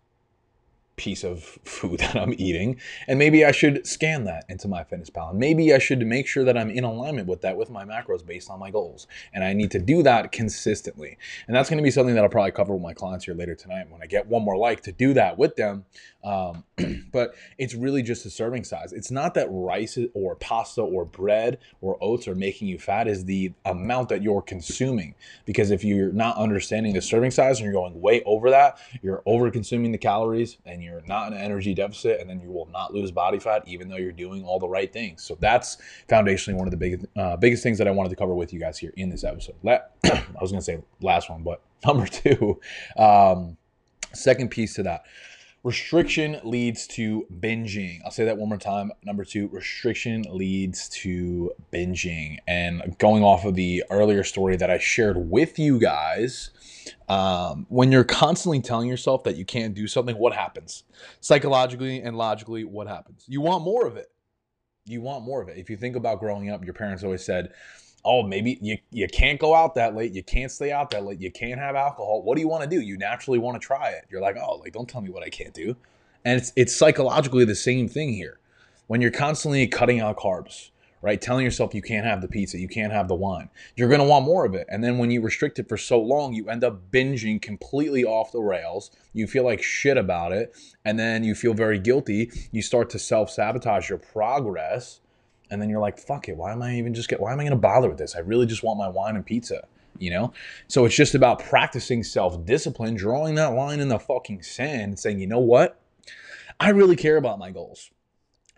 piece 0.97 1.25
of 1.25 1.43
food 1.65 2.01
that 2.01 2.17
I'm 2.17 2.35
eating. 2.39 2.81
And 3.09 3.19
maybe 3.19 3.45
I 3.45 3.53
should 3.53 3.87
scan 3.87 4.25
that 4.25 4.45
into 4.49 4.69
MyFitnessPal. 4.69 5.31
And 5.31 5.39
maybe 5.39 5.75
I 5.75 5.79
should 5.79 6.05
make 6.07 6.27
sure 6.27 6.45
that 6.45 6.57
I'm 6.57 6.71
in 6.71 6.85
alignment 6.85 7.29
with 7.29 7.43
that 7.43 7.57
with 7.57 7.71
my 7.71 7.85
macros 7.85 8.25
based 8.25 8.51
on 8.51 8.59
my 8.59 8.71
goals. 8.71 9.07
And 9.33 9.45
I 9.45 9.53
need 9.53 9.71
to 9.73 9.79
do 9.79 10.03
that 10.03 10.33
consistently. 10.33 11.19
And 11.47 11.57
that's 11.57 11.69
going 11.69 11.79
to 11.79 11.85
be 11.85 11.91
something 11.91 12.15
that 12.15 12.23
I'll 12.23 12.31
probably 12.31 12.53
cover 12.53 12.75
with 12.75 12.83
my 12.83 12.95
clients 12.95 13.25
here 13.25 13.35
later 13.35 13.55
tonight 13.55 13.91
when 13.91 14.03
I 14.03 14.07
get 14.07 14.27
one 14.27 14.43
more 14.43 14.57
like 14.57 14.83
to 14.83 14.93
do 14.93 15.15
that 15.15 15.39
with 15.39 15.57
them. 15.57 15.85
Um, 16.25 16.65
but 17.13 17.35
it's 17.59 17.75
really 17.75 18.03
just 18.03 18.25
a 18.25 18.31
serving 18.31 18.65
size. 18.65 18.93
It's 18.93 19.11
not 19.11 19.35
that 19.35 19.49
rice 19.51 19.99
or 20.15 20.37
pasta 20.37 20.81
or 20.81 21.05
bread 21.05 21.59
or 21.81 21.99
oats 22.01 22.27
are 22.27 22.35
making 22.35 22.69
you 22.69 22.79
fat, 22.79 23.09
is 23.09 23.25
the 23.25 23.53
amount 23.65 24.09
that 24.09 24.23
you're 24.23 24.43
consuming. 24.43 25.15
Because 25.45 25.71
if 25.71 25.85
you're 25.85 26.13
not 26.13 26.37
understanding 26.37 26.95
the 26.95 27.03
serving 27.03 27.31
size 27.31 27.59
and 27.59 27.65
you're 27.65 27.75
going 27.75 28.01
way 28.01 28.23
over 28.25 28.51
that, 28.51 28.79
you're 29.03 29.23
over 29.27 29.51
consuming 29.51 29.93
the 29.93 29.99
calories 29.99 30.57
and 30.65 30.83
you're 30.85 31.03
not 31.07 31.29
in 31.29 31.33
an 31.35 31.41
energy 31.41 31.75
deficit, 31.75 32.21
and 32.21 32.29
then 32.29 32.41
you 32.41 32.51
will 32.51 32.69
not 32.73 32.95
lose 32.95 33.11
body 33.11 33.39
fat, 33.39 33.65
even 33.67 33.89
though 33.89 33.97
you're 33.97 34.13
doing 34.13 34.45
all 34.45 34.59
the 34.59 34.69
right 34.69 34.93
things. 34.93 35.23
So 35.23 35.37
that's 35.41 35.79
foundationally 36.09 36.55
one 36.55 36.67
of 36.67 36.71
the 36.71 36.77
biggest 36.77 37.07
uh, 37.17 37.37
biggest 37.37 37.63
things 37.63 37.79
that 37.79 37.89
I 37.89 37.91
wanted 37.91 38.11
to 38.11 38.17
cover 38.17 38.35
with 38.35 38.53
you 38.53 38.61
guys 38.61 38.79
here 38.79 38.93
in 38.97 39.11
this 39.11 39.25
episode. 39.25 39.57
I 39.67 39.83
was 40.41 40.51
going 40.51 40.61
to 40.61 40.63
say 40.63 40.79
last 41.01 41.31
one, 41.31 41.43
but 41.43 41.61
number 41.87 42.07
two, 42.07 42.61
um, 42.97 43.57
second 44.13 44.51
piece 44.51 44.75
to 44.75 44.83
that. 44.85 45.05
Restriction 45.65 46.39
leads 46.45 46.87
to 46.89 47.27
binging. 47.41 48.01
I'll 48.05 48.11
say 48.11 48.27
that 48.27 48.37
one 48.37 48.51
more 48.51 48.59
time. 48.59 48.93
Number 49.03 49.25
two, 49.25 49.49
restriction 49.49 50.23
leads 50.29 50.91
to 50.91 51.53
binging. 51.73 52.37
And 52.47 52.99
going 52.99 53.25
off 53.25 53.47
of 53.47 53.55
the 53.55 53.83
earlier 53.89 54.25
story 54.25 54.57
that 54.57 54.71
I 54.71 54.77
shared 54.77 55.31
with 55.31 55.59
you 55.59 55.79
guys, 55.79 56.51
um, 57.09 57.67
when 57.69 57.93
you're 57.93 58.05
constantly 58.05 58.61
telling 58.61 58.89
yourself 58.89 59.25
that 59.25 59.37
you 59.37 59.45
can't 59.45 59.75
do 59.75 59.87
something, 59.87 60.17
what 60.17 60.35
happens? 60.35 60.85
Psychologically 61.21 62.01
and 62.01 62.17
logically, 62.17 62.65
what 62.65 62.87
happens? 62.87 63.25
You 63.27 63.41
want 63.41 63.65
more 63.65 63.87
of 63.87 63.97
it. 63.97 64.11
You 64.87 65.01
want 65.01 65.25
more 65.25 65.43
of 65.43 65.49
it. 65.49 65.57
If 65.57 65.71
you 65.71 65.77
think 65.77 65.97
about 65.97 66.21
growing 66.21 66.51
up, 66.51 66.65
your 66.65 66.75
parents 66.75 67.03
always 67.05 67.25
said, 67.25 67.53
Oh, 68.07 68.23
maybe 68.23 68.59
you, 68.61 68.77
you 68.91 69.09
can't 69.09 69.41
go 69.41 69.55
out 69.55 69.77
that 69.77 69.97
late. 69.97 70.13
You 70.13 70.23
can't 70.23 70.53
stay 70.53 70.71
out 70.71 70.91
that 70.91 71.07
late. 71.07 71.23
You 71.23 71.33
can't 71.33 71.59
have 71.59 71.75
alcohol. 71.75 72.23
What 72.23 72.35
do 72.35 72.43
you 72.43 72.49
want 72.49 72.63
to 72.63 72.69
do? 72.69 72.83
You 72.83 72.99
naturally 72.99 73.39
want 73.39 73.59
to 73.59 73.67
try 73.67 73.91
it. 73.91 74.05
You're 74.11 74.21
like, 74.21 74.37
oh, 74.37 74.57
like 74.57 74.75
don't 74.75 74.87
tell 74.87 75.01
me 75.01 75.09
what 75.09 75.23
I 75.23 75.31
can't 75.31 75.55
do. 75.55 75.75
And 76.23 76.39
it's 76.39 76.53
it's 76.55 76.77
psychologically 76.77 77.47
the 77.47 77.55
same 77.55 77.89
thing 77.89 78.13
here. 78.13 78.41
When 78.89 79.01
you're 79.01 79.11
constantly 79.11 79.67
cutting 79.67 80.01
out 80.01 80.17
carbs, 80.19 80.69
right? 81.05 81.21
Telling 81.21 81.45
yourself 81.45 81.75
you 81.75 81.83
can't 81.83 82.07
have 82.07 82.23
the 82.23 82.29
pizza, 82.29 82.59
you 82.59 82.67
can't 82.67 82.91
have 82.91 83.09
the 83.09 83.15
wine. 83.15 83.51
You're 83.77 83.91
going 83.91 84.01
to 84.01 84.07
want 84.07 84.25
more 84.25 84.47
of 84.47 84.55
it. 84.55 84.67
And 84.71 84.83
then 84.83 84.97
when 84.97 85.11
you 85.11 85.21
restrict 85.21 85.59
it 85.59 85.69
for 85.69 85.77
so 85.77 86.01
long, 86.01 86.33
you 86.33 86.49
end 86.49 86.65
up 86.65 86.91
binging 86.91 87.43
completely 87.43 88.05
off 88.05 88.33
the 88.33 88.41
rails. 88.41 88.91
You 89.13 89.27
feel 89.27 89.45
like 89.45 89.63
shit 89.63 89.99
about 89.99 90.33
it. 90.33 90.57
And 90.87 90.99
then 90.99 91.23
you 91.23 91.35
feel 91.35 91.53
very 91.53 91.79
guilty. 91.79 92.31
You 92.53 92.63
start 92.63 92.89
to 92.91 92.99
self 92.99 93.29
sabotage 93.29 93.91
your 93.91 93.99
progress. 93.99 95.03
And 95.51 95.61
then 95.61 95.69
you're 95.69 95.79
like, 95.79 95.99
fuck 95.99 96.31
it. 96.31 96.39
Why 96.39 96.53
am 96.53 96.63
I 96.63 96.77
even 96.77 96.95
just 96.95 97.11
get, 97.11 97.21
why 97.21 97.35
am 97.35 97.39
I 97.39 97.43
going 97.43 97.51
to 97.51 97.57
bother 97.57 97.91
with 97.91 97.99
this? 97.99 98.17
I 98.17 98.21
really 98.21 98.47
just 98.47 98.63
want 98.63 98.79
my 98.79 98.89
wine 98.89 99.15
and 99.15 99.27
pizza 99.27 99.67
you 100.01 100.11
know? 100.11 100.33
So 100.67 100.87
it's 100.87 100.97
just 100.97 101.15
about 101.15 101.39
practicing 101.39 102.03
self 102.03 102.45
discipline, 102.45 102.97
drawing 102.97 103.37
that 103.37 103.53
line 103.53 103.79
in 103.79 103.87
the 103.87 104.01
fucking 104.01 104.43
sand, 104.43 104.83
and 104.83 104.99
saying, 104.99 105.21
you 105.21 105.29
know 105.29 105.39
what? 105.39 105.81
I 106.59 106.71
really 106.71 106.97
care 106.97 107.17
about 107.17 107.39
my 107.39 107.53
goals 107.53 107.93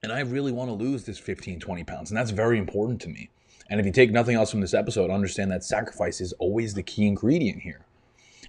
and 0.07 0.13
I 0.13 0.21
really 0.21 0.53
want 0.53 0.71
to 0.71 0.75
lose 0.75 1.03
this 1.03 1.19
15, 1.19 1.59
20 1.59 1.83
pounds. 1.83 2.13
And 2.13 2.17
that's 2.17 2.31
very 2.31 2.59
important 2.59 3.01
to 3.01 3.09
me. 3.09 3.29
And 3.69 3.81
if 3.81 3.87
you 3.87 3.91
take 3.91 4.13
nothing 4.13 4.37
else 4.37 4.53
from 4.53 4.61
this 4.61 4.73
episode, 4.73 5.11
understand 5.11 5.51
that 5.51 5.65
sacrifice 5.65 6.21
is 6.21 6.33
always 6.35 6.75
the 6.75 6.85
key 6.85 7.09
ingredient 7.09 7.63
here. 7.63 7.81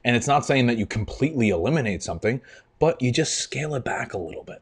And 0.05 0.15
it's 0.15 0.27
not 0.27 0.45
saying 0.45 0.67
that 0.67 0.77
you 0.77 0.85
completely 0.85 1.49
eliminate 1.49 2.03
something, 2.03 2.41
but 2.77 3.01
you 3.01 3.11
just 3.11 3.39
scale 3.39 3.73
it 3.73 3.83
back 3.83 4.13
a 4.13 4.19
little 4.19 4.43
bit. 4.43 4.61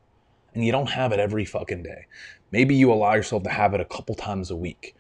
And 0.54 0.66
you 0.66 0.72
don't 0.72 0.92
have 0.92 1.12
it 1.12 1.20
every 1.20 1.44
fucking 1.44 1.84
day. 1.84 2.06
Maybe 2.52 2.76
you 2.76 2.94
allow 2.94 3.16
yourself 3.16 3.44
to 3.44 3.50
have 3.50 3.74
it 3.74 3.82
a 3.82 3.86
couple 3.86 4.16
times 4.16 4.50
a 4.50 4.56
week. 4.56 4.96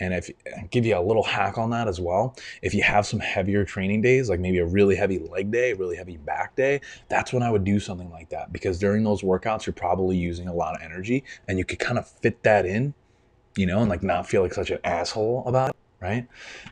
And 0.00 0.14
if 0.14 0.30
I'll 0.56 0.66
give 0.68 0.86
you 0.86 0.96
a 0.96 1.00
little 1.00 1.22
hack 1.22 1.58
on 1.58 1.70
that 1.70 1.88
as 1.88 2.00
well, 2.00 2.36
if 2.62 2.74
you 2.74 2.82
have 2.82 3.06
some 3.06 3.20
heavier 3.20 3.64
training 3.64 4.02
days, 4.02 4.28
like 4.28 4.40
maybe 4.40 4.58
a 4.58 4.66
really 4.66 4.96
heavy 4.96 5.18
leg 5.18 5.50
day, 5.50 5.72
really 5.74 5.96
heavy 5.96 6.16
back 6.16 6.56
day, 6.56 6.80
that's 7.08 7.32
when 7.32 7.42
I 7.42 7.50
would 7.50 7.64
do 7.64 7.78
something 7.78 8.10
like 8.10 8.30
that. 8.30 8.52
Because 8.52 8.78
during 8.78 9.04
those 9.04 9.22
workouts, 9.22 9.66
you're 9.66 9.72
probably 9.72 10.16
using 10.16 10.48
a 10.48 10.54
lot 10.54 10.74
of 10.74 10.82
energy 10.82 11.24
and 11.48 11.58
you 11.58 11.64
could 11.64 11.78
kind 11.78 11.98
of 11.98 12.08
fit 12.08 12.42
that 12.42 12.66
in, 12.66 12.94
you 13.56 13.66
know, 13.66 13.80
and 13.80 13.88
like 13.88 14.02
not 14.02 14.26
feel 14.26 14.42
like 14.42 14.54
such 14.54 14.70
an 14.70 14.78
asshole 14.84 15.44
about 15.46 15.70
it 15.70 15.76
right? 16.00 16.26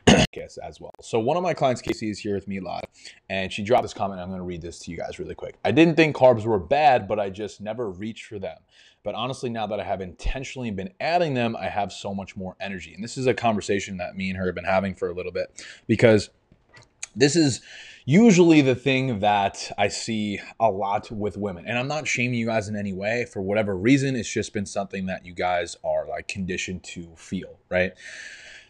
Guess 0.33 0.59
as 0.59 0.81
well. 0.81 0.93
So 1.01 1.19
one 1.19 1.37
of 1.37 1.43
my 1.43 1.55
clients, 1.55 1.81
Casey, 1.83 2.11
is 2.11 2.19
here 2.19 2.35
with 2.35 2.49
me 2.49 2.61
live, 2.61 2.85
and 3.29 3.53
she 3.53 3.63
dropped 3.63 3.83
this 3.83 3.95
comment. 3.95 4.21
I'm 4.21 4.29
going 4.29 4.39
to 4.41 4.45
read 4.45 4.63
this 4.63 4.79
to 4.81 4.91
you 4.91 4.97
guys 4.97 5.19
really 5.19 5.35
quick. 5.35 5.57
I 5.65 5.71
didn't 5.71 5.97
think 5.97 6.17
carbs 6.17 6.45
were 6.45 6.59
bad, 6.59 7.07
but 7.09 7.21
I 7.21 7.31
just 7.31 7.61
never 7.61 7.91
reached 7.91 8.27
for 8.27 8.39
them. 8.39 8.59
But 9.03 9.15
honestly, 9.15 9.49
now 9.49 9.67
that 9.67 9.81
I 9.81 9.85
have 9.85 10.01
intentionally 10.01 10.71
been 10.71 10.91
adding 11.01 11.35
them, 11.35 11.57
I 11.57 11.69
have 11.69 11.93
so 11.93 12.15
much 12.15 12.37
more 12.37 12.57
energy. 12.61 12.93
And 12.95 13.03
this 13.03 13.17
is 13.17 13.27
a 13.27 13.35
conversation 13.35 13.97
that 13.99 14.17
me 14.17 14.29
and 14.29 14.39
her 14.39 14.47
have 14.47 14.55
been 14.55 14.65
having 14.65 14.95
for 14.95 15.09
a 15.09 15.15
little 15.15 15.33
bit 15.33 15.65
because 15.87 16.31
this 17.15 17.37
is 17.37 17.61
usually 18.05 18.61
the 18.61 18.75
thing 18.75 19.21
that 19.21 19.71
I 19.77 19.89
see 19.89 20.41
a 20.59 20.71
lot 20.71 21.11
with 21.11 21.37
women. 21.37 21.67
And 21.67 21.79
I'm 21.79 21.89
not 21.89 22.09
shaming 22.09 22.39
you 22.39 22.47
guys 22.47 22.69
in 22.69 22.77
any 22.77 22.93
way 22.93 23.27
for 23.31 23.43
whatever 23.43 23.77
reason. 23.77 24.17
It's 24.17 24.33
just 24.33 24.53
been 24.53 24.67
something 24.67 25.07
that 25.07 25.27
you 25.27 25.35
guys 25.35 25.77
are 25.85 26.07
like 26.09 26.27
conditioned 26.27 26.85
to 26.85 27.09
feel, 27.17 27.59
right? 27.69 27.93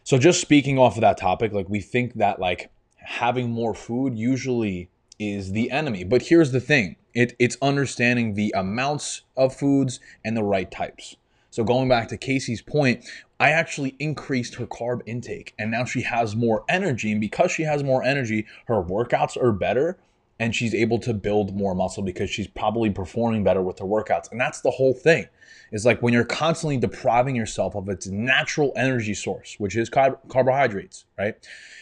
So 0.09 0.17
just 0.17 0.41
speaking 0.41 0.79
off 0.79 0.97
of 0.97 1.03
that 1.03 1.19
topic, 1.19 1.53
like 1.53 1.69
we 1.69 1.81
think 1.81 2.15
that 2.15 2.41
like 2.41 2.71
having 2.97 3.51
more 3.51 3.75
food 3.75 4.17
usually 4.17 4.89
is 5.19 5.53
the 5.53 5.71
enemy. 5.71 6.03
But 6.03 6.23
here's 6.23 6.51
the 6.51 6.63
thing 6.63 6.97
it, 7.13 7.37
it's 7.39 7.59
understanding 7.61 8.33
the 8.33 8.55
amounts 8.57 9.21
of 9.37 9.55
foods 9.55 10.01
and 10.25 10.35
the 10.35 10.43
right 10.43 10.71
types. 10.71 11.17
So 11.51 11.63
going 11.63 11.91
back 11.91 12.09
to 12.09 12.17
Casey's 12.17 12.63
point, 12.63 13.05
I 13.39 13.51
actually 13.51 13.97
increased 13.99 14.55
her 14.55 14.67
carb 14.67 15.03
intake 15.05 15.53
and 15.59 15.71
now 15.71 15.85
she 15.85 16.01
has 16.01 16.35
more 16.35 16.65
energy. 16.71 17.13
And 17.13 17.21
because 17.21 17.53
she 17.53 17.65
has 17.65 17.85
more 17.85 18.03
energy, 18.03 18.47
her 18.67 18.83
workouts 18.83 19.37
are 19.37 19.53
better 19.53 19.99
and 20.41 20.55
she's 20.55 20.75
able 20.75 20.99
to 21.01 21.13
build 21.13 21.57
more 21.57 21.75
muscle 21.75 22.03
because 22.03 22.31
she's 22.31 22.47
probably 22.47 22.91
performing 22.91 23.43
better 23.43 23.63
with 23.63 23.79
her 23.79 23.85
workouts. 23.85 24.31
And 24.31 24.41
that's 24.41 24.61
the 24.61 24.71
whole 24.71 24.95
thing. 24.95 25.27
Is 25.73 25.85
like 25.85 26.01
when 26.01 26.15
you're 26.15 26.25
constantly 26.25 26.77
depriving 26.77 27.37
yourself 27.37 27.75
of 27.75 27.89
its 27.89 28.07
natural 28.07 28.73
energy 28.77 29.15
source, 29.15 29.57
which 29.59 29.77
is 29.77 29.91
carbohydrates, 29.91 31.05
right? 31.19 31.35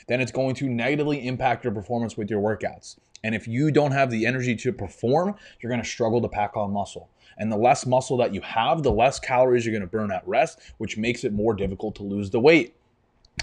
Then 0.08 0.20
it's 0.20 0.32
going 0.32 0.54
to 0.56 0.68
negatively 0.68 1.26
impact 1.26 1.64
your 1.64 1.72
performance 1.72 2.16
with 2.16 2.30
your 2.30 2.40
workouts. 2.40 2.96
And 3.22 3.34
if 3.34 3.46
you 3.46 3.70
don't 3.70 3.92
have 3.92 4.10
the 4.10 4.26
energy 4.26 4.56
to 4.56 4.72
perform, 4.72 5.36
you're 5.60 5.70
going 5.70 5.82
to 5.82 5.88
struggle 5.88 6.20
to 6.22 6.28
pack 6.28 6.56
on 6.56 6.72
muscle. 6.72 7.10
And 7.38 7.52
the 7.52 7.56
less 7.56 7.84
muscle 7.84 8.16
that 8.18 8.32
you 8.32 8.40
have, 8.40 8.82
the 8.82 8.92
less 8.92 9.18
calories 9.18 9.66
you're 9.66 9.72
going 9.72 9.82
to 9.82 9.86
burn 9.86 10.10
at 10.10 10.26
rest, 10.26 10.60
which 10.78 10.96
makes 10.96 11.24
it 11.24 11.32
more 11.32 11.54
difficult 11.54 11.96
to 11.96 12.02
lose 12.02 12.30
the 12.30 12.40
weight. 12.40 12.75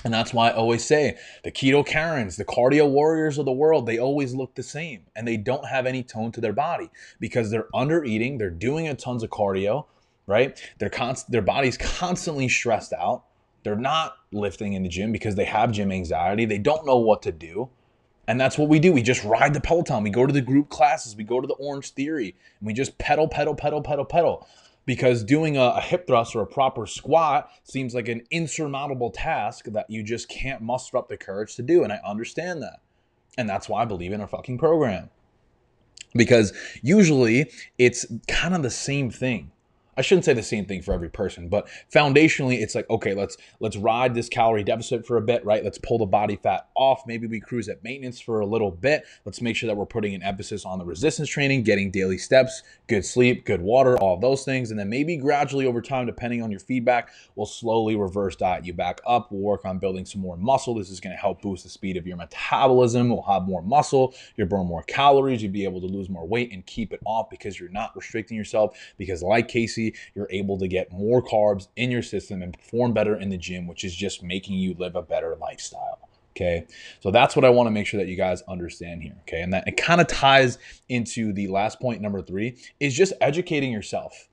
And 0.03 0.13
that's 0.13 0.33
why 0.33 0.49
I 0.49 0.53
always 0.53 0.83
say 0.83 1.17
the 1.43 1.51
keto 1.51 1.85
Karens, 1.85 2.35
the 2.35 2.45
cardio 2.45 2.89
warriors 2.89 3.37
of 3.37 3.45
the 3.45 3.51
world, 3.51 3.85
they 3.85 3.99
always 3.99 4.33
look 4.33 4.55
the 4.55 4.63
same 4.63 5.03
and 5.15 5.27
they 5.27 5.37
don't 5.37 5.67
have 5.67 5.85
any 5.85 6.03
tone 6.03 6.31
to 6.33 6.41
their 6.41 6.53
body 6.53 6.89
because 7.19 7.51
they're 7.51 7.67
under 7.73 8.03
eating, 8.03 8.37
they're 8.37 8.49
doing 8.49 8.87
a 8.87 8.95
tons 8.95 9.23
of 9.23 9.29
cardio, 9.29 9.85
right? 10.25 10.59
They're 10.79 10.89
const- 10.89 11.31
their 11.31 11.41
body's 11.41 11.77
constantly 11.77 12.49
stressed 12.49 12.93
out. 12.93 13.23
They're 13.63 13.75
not 13.75 14.17
lifting 14.31 14.73
in 14.73 14.83
the 14.83 14.89
gym 14.89 15.11
because 15.11 15.35
they 15.35 15.45
have 15.45 15.71
gym 15.71 15.91
anxiety. 15.91 16.45
They 16.45 16.57
don't 16.57 16.85
know 16.85 16.97
what 16.97 17.21
to 17.23 17.31
do. 17.31 17.69
And 18.27 18.39
that's 18.39 18.57
what 18.57 18.69
we 18.69 18.79
do. 18.79 18.93
We 18.93 19.01
just 19.01 19.23
ride 19.23 19.53
the 19.53 19.61
Peloton. 19.61 20.03
We 20.03 20.09
go 20.09 20.25
to 20.25 20.33
the 20.33 20.41
group 20.41 20.69
classes. 20.69 21.15
We 21.15 21.23
go 21.23 21.41
to 21.41 21.47
the 21.47 21.55
Orange 21.55 21.91
Theory. 21.91 22.35
And 22.59 22.67
we 22.67 22.73
just 22.73 22.97
pedal, 22.97 23.27
pedal, 23.27 23.53
pedal, 23.53 23.81
pedal, 23.81 24.05
pedal. 24.05 24.47
Because 24.85 25.23
doing 25.23 25.55
a, 25.55 25.61
a, 25.61 25.81
hip 25.81 26.07
thrust 26.07 26.35
or 26.35 26.41
a 26.41 26.47
proper 26.47 26.85
squat 26.85 27.49
seems 27.63 27.95
like 27.95 28.09
an 28.09 28.21
insurmountable 28.31 29.11
task 29.11 29.65
that 29.67 29.89
you 29.89 30.03
just 30.03 30.27
can't 30.27 30.61
muster 30.61 30.97
up 30.97 31.07
the 31.07 31.15
courage 31.15 31.55
to 31.55 31.61
do. 31.61 31.83
And 31.85 31.93
I 31.93 32.01
understand 32.05 32.61
that. 32.63 32.81
And 33.37 33.47
that's 33.47 33.69
why 33.69 33.81
I 33.81 33.85
believe 33.85 34.11
in 34.11 34.19
a 34.19 34.27
fucking 34.27 34.57
program. 34.57 35.09
Because 36.13 36.51
usually 36.81 37.49
it's 37.77 38.05
kind 38.27 38.53
of 38.53 38.61
the 38.61 38.69
same 38.69 39.09
thing. 39.09 39.52
I 39.95 40.01
shouldn't 40.01 40.25
say 40.25 40.33
the 40.33 40.43
same 40.43 40.65
thing 40.65 40.81
for 40.81 40.93
every 40.93 41.09
person, 41.09 41.49
but 41.49 41.67
foundationally, 41.93 42.61
it's 42.61 42.75
like 42.75 42.89
okay, 42.89 43.13
let's 43.13 43.37
let's 43.59 43.77
ride 43.77 44.15
this 44.15 44.29
calorie 44.29 44.63
deficit 44.63 45.05
for 45.05 45.17
a 45.17 45.21
bit, 45.21 45.45
right? 45.45 45.63
Let's 45.63 45.77
pull 45.77 45.99
the 45.99 46.05
body 46.05 46.35
fat 46.35 46.67
off. 46.75 47.03
Maybe 47.05 47.27
we 47.27 47.39
cruise 47.39 47.69
at 47.69 47.83
maintenance 47.83 48.19
for 48.19 48.39
a 48.39 48.45
little 48.45 48.71
bit. 48.71 49.05
Let's 49.25 49.41
make 49.41 49.55
sure 49.55 49.67
that 49.67 49.75
we're 49.75 49.85
putting 49.85 50.15
an 50.15 50.23
emphasis 50.23 50.65
on 50.65 50.79
the 50.79 50.85
resistance 50.85 51.29
training, 51.29 51.63
getting 51.63 51.91
daily 51.91 52.17
steps, 52.17 52.63
good 52.87 53.05
sleep, 53.05 53.45
good 53.45 53.61
water, 53.61 53.97
all 53.97 54.17
those 54.17 54.43
things, 54.43 54.71
and 54.71 54.79
then 54.79 54.89
maybe 54.89 55.17
gradually 55.17 55.65
over 55.65 55.81
time, 55.81 56.05
depending 56.05 56.41
on 56.41 56.49
your 56.49 56.59
feedback, 56.59 57.09
we'll 57.35 57.45
slowly 57.45 57.95
reverse 57.95 58.35
diet 58.35 58.65
you 58.65 58.73
back 58.73 59.01
up. 59.05 59.31
We'll 59.31 59.41
work 59.41 59.65
on 59.65 59.79
building 59.79 60.05
some 60.05 60.21
more 60.21 60.37
muscle. 60.37 60.75
This 60.75 60.89
is 60.89 60.99
going 60.99 61.15
to 61.15 61.21
help 61.21 61.41
boost 61.41 61.63
the 61.63 61.69
speed 61.69 61.97
of 61.97 62.07
your 62.07 62.17
metabolism. 62.17 63.09
We'll 63.09 63.21
have 63.23 63.43
more 63.43 63.61
muscle. 63.61 64.13
You'll 64.35 64.47
burn 64.47 64.65
more 64.65 64.83
calories. 64.83 65.43
You'll 65.43 65.51
be 65.51 65.63
able 65.63 65.81
to 65.81 65.87
lose 65.87 66.09
more 66.09 66.27
weight 66.27 66.51
and 66.51 66.65
keep 66.65 66.93
it 66.93 67.01
off 67.05 67.29
because 67.29 67.59
you're 67.59 67.69
not 67.69 67.95
restricting 67.95 68.37
yourself. 68.37 68.77
Because 68.97 69.21
like 69.21 69.47
Casey 69.47 69.82
you're 70.15 70.27
able 70.29 70.57
to 70.59 70.67
get 70.67 70.91
more 70.91 71.21
carbs 71.21 71.67
in 71.75 71.91
your 71.91 72.01
system 72.01 72.41
and 72.41 72.53
perform 72.53 72.93
better 72.93 73.15
in 73.15 73.29
the 73.29 73.37
gym, 73.37 73.67
which 73.67 73.83
is 73.83 73.95
just 73.95 74.23
making 74.23 74.57
you 74.57 74.75
live 74.75 74.95
a 74.95 75.01
better 75.01 75.35
lifestyle. 75.35 75.99
Okay. 76.31 76.65
So 77.01 77.11
that's 77.11 77.35
what 77.35 77.45
I 77.45 77.49
want 77.49 77.67
to 77.67 77.71
make 77.71 77.85
sure 77.85 77.99
that 77.99 78.07
you 78.07 78.17
guys 78.17 78.41
understand 78.43 79.03
here. 79.03 79.15
Okay. 79.21 79.41
And 79.41 79.53
that 79.53 79.67
it 79.67 79.77
kind 79.77 80.01
of 80.01 80.07
ties 80.07 80.57
into 80.89 81.31
the 81.33 81.47
last 81.47 81.79
point, 81.79 82.01
number 82.01 82.21
three, 82.21 82.57
is 82.79 82.95
just 82.95 83.13
educating 83.21 83.71
yourself. 83.71 84.29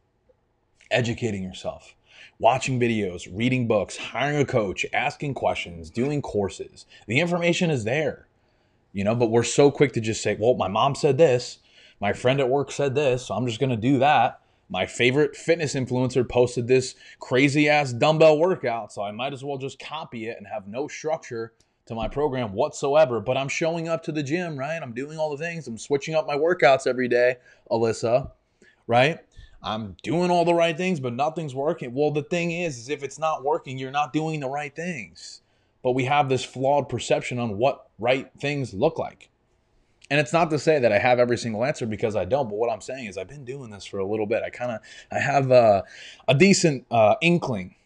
Educating 0.91 1.43
yourself 1.43 1.95
watching 2.41 2.81
videos, 2.81 3.29
reading 3.31 3.69
books, 3.69 3.99
hiring 3.99 4.39
a 4.39 4.45
coach, 4.47 4.87
asking 4.95 5.35
questions, 5.35 5.91
doing 5.91 6.23
courses. 6.23 6.87
The 7.07 7.21
information 7.21 7.71
is 7.71 7.85
there, 7.85 8.27
you 8.95 9.05
know, 9.05 9.15
but 9.15 9.31
we're 9.31 9.43
so 9.43 9.71
quick 9.71 9.93
to 9.93 10.01
just 10.01 10.23
say, 10.23 10.37
well, 10.41 10.55
my 10.55 10.67
mom 10.67 10.95
said 10.95 11.19
this, 11.19 11.59
my 12.01 12.15
friend 12.15 12.41
at 12.41 12.49
work 12.49 12.73
said 12.73 12.95
this, 12.95 13.27
so 13.27 13.35
I'm 13.35 13.47
just 13.47 13.61
going 13.61 13.71
to 13.71 13.77
do 13.77 13.99
that 13.99 14.40
my 14.71 14.87
favorite 14.87 15.37
fitness 15.37 15.75
influencer 15.75 16.27
posted 16.27 16.69
this 16.69 16.95
crazy 17.19 17.69
ass 17.69 17.93
dumbbell 17.93 18.39
workout, 18.39 18.93
so 18.93 19.03
I 19.03 19.11
might 19.11 19.33
as 19.33 19.43
well 19.43 19.59
just 19.59 19.81
copy 19.81 20.29
it 20.29 20.39
and 20.39 20.47
have 20.47 20.69
no 20.69 20.87
structure 20.87 21.53
to 21.87 21.97
my 21.97 22.07
program 22.07 22.53
whatsoever. 22.53 23.19
But 23.19 23.37
I'm 23.37 23.49
showing 23.49 23.89
up 23.89 24.05
to 24.05 24.13
the 24.13 24.23
gym, 24.23 24.57
right? 24.57 24.81
I'm 24.81 24.93
doing 24.93 25.19
all 25.19 25.37
the 25.37 25.45
things. 25.45 25.67
I'm 25.67 25.77
switching 25.77 26.15
up 26.15 26.25
my 26.25 26.37
workouts 26.37 26.87
every 26.87 27.09
day, 27.09 27.37
Alyssa, 27.69 28.31
right? 28.87 29.19
I'm 29.61 29.97
doing 30.05 30.31
all 30.31 30.45
the 30.45 30.55
right 30.55 30.77
things, 30.77 31.01
but 31.01 31.15
nothing's 31.15 31.55
working. 31.55 31.93
Well, 31.93 32.13
the 32.13 32.23
thing 32.23 32.53
is, 32.53 32.79
is 32.79 32.89
if 32.89 33.03
it's 33.03 33.19
not 33.19 33.45
working, 33.45 33.77
you're 33.77 33.91
not 33.91 34.13
doing 34.13 34.39
the 34.39 34.49
right 34.49 34.75
things. 34.75 35.43
But 35.83 35.93
we 35.93 36.05
have 36.05 36.29
this 36.29 36.45
flawed 36.45 36.89
perception 36.89 37.41
on 37.41 37.59
what 37.59 37.89
right 37.99 38.31
things 38.39 38.73
look 38.73 38.99
like. 38.99 39.30
And 40.11 40.19
it's 40.19 40.33
not 40.33 40.51
to 40.51 40.59
say 40.59 40.81
that 40.81 40.93
I 40.93 40.99
have 40.99 41.21
every 41.21 41.39
single 41.39 41.65
answer 41.65 41.87
because 41.87 42.17
I 42.17 42.25
don't. 42.25 42.49
But 42.49 42.57
what 42.57 42.71
I'm 42.71 42.81
saying 42.81 43.07
is 43.07 43.17
I've 43.17 43.29
been 43.29 43.45
doing 43.45 43.71
this 43.71 43.85
for 43.85 43.99
a 43.99 44.07
little 44.07 44.27
bit. 44.27 44.43
I 44.43 44.51
kind 44.51 44.73
of 44.73 44.81
I 45.13 45.21
have 45.21 45.53
a, 45.53 45.85
a 46.27 46.35
decent 46.35 46.85
uh, 46.91 47.15
inkling, 47.23 47.77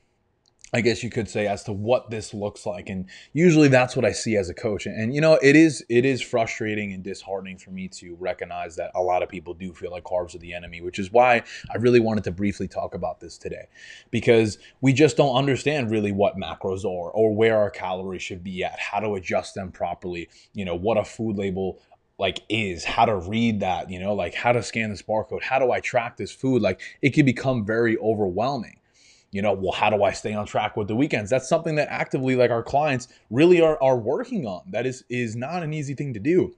I 0.73 0.81
guess 0.81 1.05
you 1.05 1.11
could 1.11 1.29
say, 1.29 1.47
as 1.47 1.63
to 1.65 1.73
what 1.73 2.11
this 2.11 2.35
looks 2.35 2.65
like. 2.67 2.89
And 2.89 3.07
usually 3.33 3.69
that's 3.69 3.95
what 3.95 4.05
I 4.05 4.13
see 4.13 4.37
as 4.37 4.49
a 4.49 4.55
coach. 4.55 4.87
And, 4.87 4.99
and 4.99 5.15
you 5.15 5.21
know, 5.21 5.39
it 5.43 5.55
is 5.55 5.85
it 5.91 6.07
is 6.07 6.23
frustrating 6.23 6.95
and 6.95 7.05
disheartening 7.05 7.59
for 7.59 7.71
me 7.71 7.89
to 7.89 8.17
recognize 8.17 8.75
that 8.77 8.91
a 8.95 9.03
lot 9.03 9.23
of 9.23 9.29
people 9.29 9.53
do 9.53 9.75
feel 9.75 9.91
like 9.91 10.05
carbs 10.05 10.35
are 10.35 10.39
the 10.39 10.55
enemy, 10.55 10.81
which 10.81 10.99
is 10.99 11.13
why 11.13 11.43
I 11.71 11.77
really 11.77 12.01
wanted 12.01 12.25
to 12.25 12.33
briefly 12.33 12.69
talk 12.69 12.95
about 12.95 13.21
this 13.21 13.37
today, 13.37 13.67
because 14.11 14.59
we 14.81 14.95
just 14.95 15.19
don't 15.19 15.37
understand 15.37 15.91
really 15.91 16.11
what 16.11 16.37
macros 16.37 16.85
are 16.85 17.11
or 17.11 17.37
where 17.37 17.59
our 17.59 17.71
calories 17.71 18.23
should 18.23 18.43
be 18.43 18.65
at, 18.65 18.81
how 18.81 18.99
to 18.99 19.15
adjust 19.15 19.55
them 19.55 19.71
properly. 19.71 20.31
You 20.55 20.65
know, 20.65 20.75
what 20.75 20.97
a 20.97 21.05
food 21.05 21.37
label 21.37 21.83
like 22.19 22.41
is 22.49 22.85
how 22.85 23.05
to 23.05 23.17
read 23.17 23.61
that 23.61 23.91
you 23.91 23.99
know 23.99 24.15
like 24.15 24.35
how 24.35 24.53
to 24.53 24.63
scan 24.63 24.91
this 24.91 25.03
barcode 25.03 25.43
how 25.43 25.59
do 25.59 25.73
i 25.73 25.81
track 25.81 26.17
this 26.17 26.33
food? 26.33 26.63
Like 26.63 26.81
it 27.03 27.11
can 27.11 27.27
become 27.27 27.65
very 27.65 27.99
overwhelming. 27.99 28.79
You 29.31 29.43
know 29.43 29.53
well 29.53 29.73
how 29.73 29.91
do 29.91 30.03
i 30.05 30.13
stay 30.13 30.33
on 30.35 30.47
track 30.47 30.77
with 30.77 30.89
the 30.89 30.97
weekends? 30.97 31.31
That's 31.31 31.49
something 31.49 31.75
that 31.77 31.89
actively 31.91 32.37
like 32.37 32.51
our 32.51 32.63
clients 32.63 33.09
really 33.31 33.61
are, 33.61 33.83
are 33.83 33.97
working 33.97 34.47
on. 34.47 34.63
That 34.71 34.87
is 34.87 35.05
is 35.09 35.35
not 35.35 35.63
an 35.63 35.75
easy 35.75 35.95
thing 35.95 36.15
to 36.15 36.21
do 36.21 36.55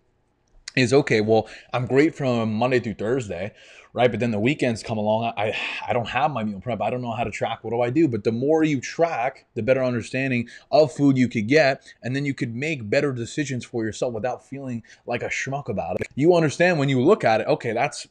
is 0.76 0.92
okay 0.92 1.21
well 1.21 1.49
i'm 1.73 1.87
great 1.87 2.14
from 2.14 2.52
monday 2.52 2.78
through 2.78 2.95
thursday 2.95 3.52
right? 3.97 4.11
But 4.11 4.21
then 4.21 4.30
the 4.30 4.38
weekends 4.38 4.83
come 4.83 4.99
along. 4.99 5.33
I 5.38 5.56
I 5.88 5.95
don't 5.95 6.09
have 6.09 6.30
my 6.30 6.45
meal 6.45 6.61
prep. 6.61 6.83
I 6.83 6.90
don't 6.90 7.00
know 7.00 7.12
how 7.12 7.25
to 7.25 7.30
track. 7.30 7.64
What 7.64 7.71
do 7.71 7.80
I 7.80 7.88
do? 7.88 8.06
But 8.06 8.25
the 8.25 8.30
more 8.30 8.62
you 8.62 8.78
track, 8.78 9.47
the 9.54 9.62
better 9.62 9.83
understanding 9.83 10.49
of 10.71 10.92
food 10.92 11.16
you 11.16 11.28
could 11.28 11.49
get, 11.49 11.83
and 12.02 12.14
then 12.14 12.26
you 12.26 12.35
could 12.35 12.54
make 12.54 12.88
better 12.90 13.11
decisions 13.12 13.64
for 13.64 13.85
yourself 13.85 14.12
without 14.12 14.47
feeling 14.47 14.83
like 15.06 15.23
a 15.23 15.28
schmuck 15.28 15.68
about 15.68 15.99
it. 15.99 16.06
You 16.14 16.37
understand 16.37 16.78
when 16.78 16.90
you 16.90 17.00
look 17.02 17.25
at 17.25 17.40
it. 17.40 17.47
Okay, 17.47 17.73
that's 17.73 18.06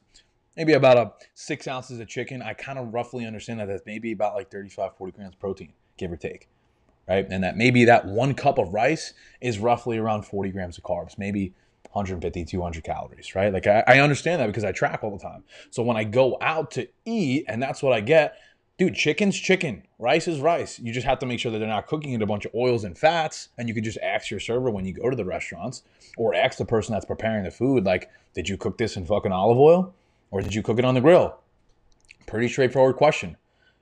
maybe 0.57 0.73
about 0.73 0.97
a 0.97 1.13
six 1.35 1.67
ounces 1.67 1.99
of 1.99 2.07
chicken. 2.07 2.41
I 2.41 2.53
kind 2.55 2.79
of 2.79 2.91
roughly 2.91 3.25
understand 3.27 3.59
that 3.59 3.67
that's 3.67 3.85
maybe 3.85 4.11
about 4.11 4.33
like 4.33 4.49
35, 4.49 4.97
40 4.97 5.11
grams 5.11 5.35
protein, 5.35 5.73
give 5.97 6.11
or 6.11 6.17
take. 6.17 6.49
right? 7.07 7.27
And 7.29 7.43
that 7.43 7.57
maybe 7.57 7.85
that 7.85 8.05
one 8.07 8.33
cup 8.33 8.57
of 8.57 8.73
rice 8.73 9.13
is 9.39 9.59
roughly 9.59 9.97
around 9.99 10.23
40 10.23 10.49
grams 10.49 10.77
of 10.79 10.83
carbs, 10.83 11.17
maybe 11.17 11.53
150, 11.95 12.43
200 12.43 12.83
calories, 12.83 13.35
right? 13.35 13.53
Like 13.53 13.67
I, 13.67 13.83
I 13.87 13.99
understand 13.99 14.41
that 14.41 14.47
because 14.47 14.65
I 14.65 14.73
track 14.73 14.99
all 15.01 15.11
the 15.11 15.23
time. 15.23 15.43
So 15.69 15.81
when 15.81 15.95
I 15.95 16.03
go 16.03 16.37
out 16.41 16.71
to 16.71 16.87
eat 17.05 17.45
and 17.47 17.63
that's 17.63 17.81
what 17.81 17.93
I 17.93 18.01
get, 18.01 18.37
dude, 18.77 18.95
chicken's 18.95 19.39
chicken, 19.39 19.83
rice 19.97 20.27
is 20.27 20.41
rice. 20.41 20.77
You 20.77 20.91
just 20.91 21.07
have 21.07 21.19
to 21.19 21.25
make 21.25 21.39
sure 21.39 21.51
that 21.53 21.59
they're 21.59 21.67
not 21.67 21.87
cooking 21.87 22.11
in 22.11 22.21
a 22.21 22.25
bunch 22.25 22.45
of 22.45 22.53
oils 22.53 22.83
and 22.83 22.97
fats. 22.97 23.49
And 23.57 23.69
you 23.69 23.73
can 23.73 23.83
just 23.83 23.97
ask 24.03 24.29
your 24.29 24.41
server 24.41 24.69
when 24.69 24.85
you 24.85 24.93
go 24.93 25.09
to 25.09 25.15
the 25.15 25.23
restaurants 25.23 25.83
or 26.17 26.35
ask 26.35 26.57
the 26.57 26.65
person 26.65 26.93
that's 26.93 27.05
preparing 27.05 27.45
the 27.45 27.51
food, 27.51 27.85
like, 27.85 28.09
did 28.33 28.49
you 28.49 28.57
cook 28.57 28.77
this 28.77 28.97
in 28.97 29.05
fucking 29.05 29.31
olive 29.31 29.57
oil 29.57 29.93
or 30.31 30.41
did 30.41 30.53
you 30.53 30.61
cook 30.61 30.77
it 30.77 30.85
on 30.85 30.95
the 30.95 31.01
grill? 31.01 31.39
Pretty 32.27 32.49
straightforward 32.49 32.97
question. 32.97 33.37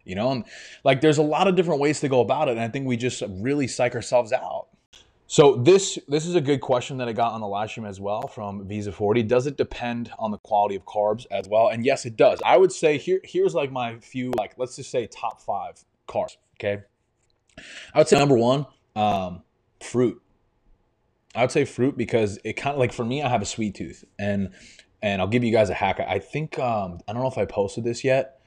You 0.05 0.15
know, 0.15 0.31
and 0.31 0.43
like 0.83 0.99
there's 0.99 1.17
a 1.17 1.23
lot 1.23 1.47
of 1.47 1.55
different 1.55 1.79
ways 1.79 2.01
to 2.01 2.09
go 2.09 2.19
about 2.19 2.49
it. 2.49 2.51
And 2.51 2.59
I 2.59 2.67
think 2.67 2.85
we 2.85 2.97
just 2.97 3.23
really 3.27 3.67
psych 3.67 3.95
ourselves 3.95 4.33
out. 4.33 4.67
So 5.27 5.55
this 5.55 5.97
this 6.07 6.25
is 6.25 6.35
a 6.35 6.41
good 6.41 6.61
question 6.61 6.97
that 6.97 7.07
I 7.07 7.13
got 7.13 7.33
on 7.33 7.41
the 7.41 7.47
live 7.47 7.69
stream 7.69 7.85
as 7.85 7.99
well 7.99 8.27
from 8.27 8.67
Visa 8.67 8.91
40. 8.91 9.23
Does 9.23 9.47
it 9.47 9.57
depend 9.57 10.11
on 10.19 10.31
the 10.31 10.37
quality 10.37 10.75
of 10.75 10.85
carbs 10.85 11.25
as 11.31 11.47
well? 11.47 11.69
And 11.69 11.85
yes, 11.85 12.05
it 12.05 12.15
does. 12.15 12.39
I 12.45 12.57
would 12.57 12.71
say 12.71 12.97
here 12.97 13.19
here's 13.23 13.55
like 13.55 13.71
my 13.71 13.97
few 13.99 14.31
like 14.31 14.53
let's 14.57 14.75
just 14.75 14.91
say 14.91 15.07
top 15.07 15.41
five 15.41 15.83
carbs. 16.07 16.37
Okay, 16.59 16.83
I 17.93 17.97
would 17.97 18.07
say 18.07 18.19
number 18.19 18.37
one, 18.37 18.65
um, 18.95 19.43
fruit. 19.81 20.21
I 21.35 21.41
would 21.41 21.51
say 21.51 21.65
fruit 21.65 21.97
because 21.97 22.37
it 22.43 22.53
kind 22.53 22.73
of 22.73 22.79
like 22.79 22.93
for 22.93 23.05
me, 23.05 23.23
I 23.23 23.29
have 23.29 23.41
a 23.41 23.45
sweet 23.45 23.75
tooth, 23.75 24.05
and 24.19 24.51
and 25.01 25.21
I'll 25.21 25.27
give 25.27 25.43
you 25.43 25.51
guys 25.51 25.69
a 25.69 25.73
hack. 25.73 25.99
I 25.99 26.19
think 26.19 26.59
um, 26.59 26.99
I 27.07 27.13
don't 27.13 27.21
know 27.21 27.29
if 27.29 27.37
I 27.37 27.45
posted 27.45 27.83
this 27.83 28.03
yet, 28.03 28.39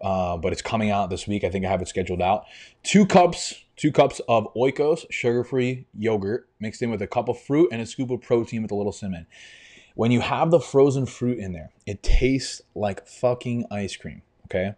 uh, 0.00 0.36
but 0.36 0.52
it's 0.52 0.62
coming 0.62 0.90
out 0.90 1.10
this 1.10 1.26
week. 1.26 1.44
I 1.44 1.50
think 1.50 1.64
I 1.64 1.70
have 1.70 1.82
it 1.82 1.88
scheduled 1.88 2.22
out. 2.22 2.44
Two 2.82 3.06
cups 3.06 3.64
two 3.78 3.92
cups 3.92 4.20
of 4.28 4.52
Oikos 4.54 5.06
sugar-free 5.08 5.86
yogurt 5.96 6.48
mixed 6.60 6.82
in 6.82 6.90
with 6.90 7.00
a 7.00 7.06
cup 7.06 7.28
of 7.28 7.40
fruit 7.40 7.68
and 7.70 7.80
a 7.80 7.86
scoop 7.86 8.10
of 8.10 8.20
protein 8.20 8.62
with 8.62 8.72
a 8.72 8.74
little 8.74 8.92
cinnamon. 8.92 9.26
When 9.94 10.10
you 10.10 10.20
have 10.20 10.50
the 10.50 10.60
frozen 10.60 11.06
fruit 11.06 11.38
in 11.38 11.52
there, 11.52 11.70
it 11.86 12.02
tastes 12.02 12.60
like 12.74 13.06
fucking 13.06 13.66
ice 13.70 13.96
cream. 13.96 14.22
Okay. 14.46 14.74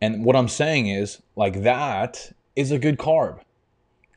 And 0.00 0.24
what 0.24 0.34
I'm 0.34 0.48
saying 0.48 0.88
is, 0.88 1.20
like, 1.36 1.62
that 1.62 2.32
is 2.56 2.70
a 2.70 2.78
good 2.78 2.98
carb 2.98 3.40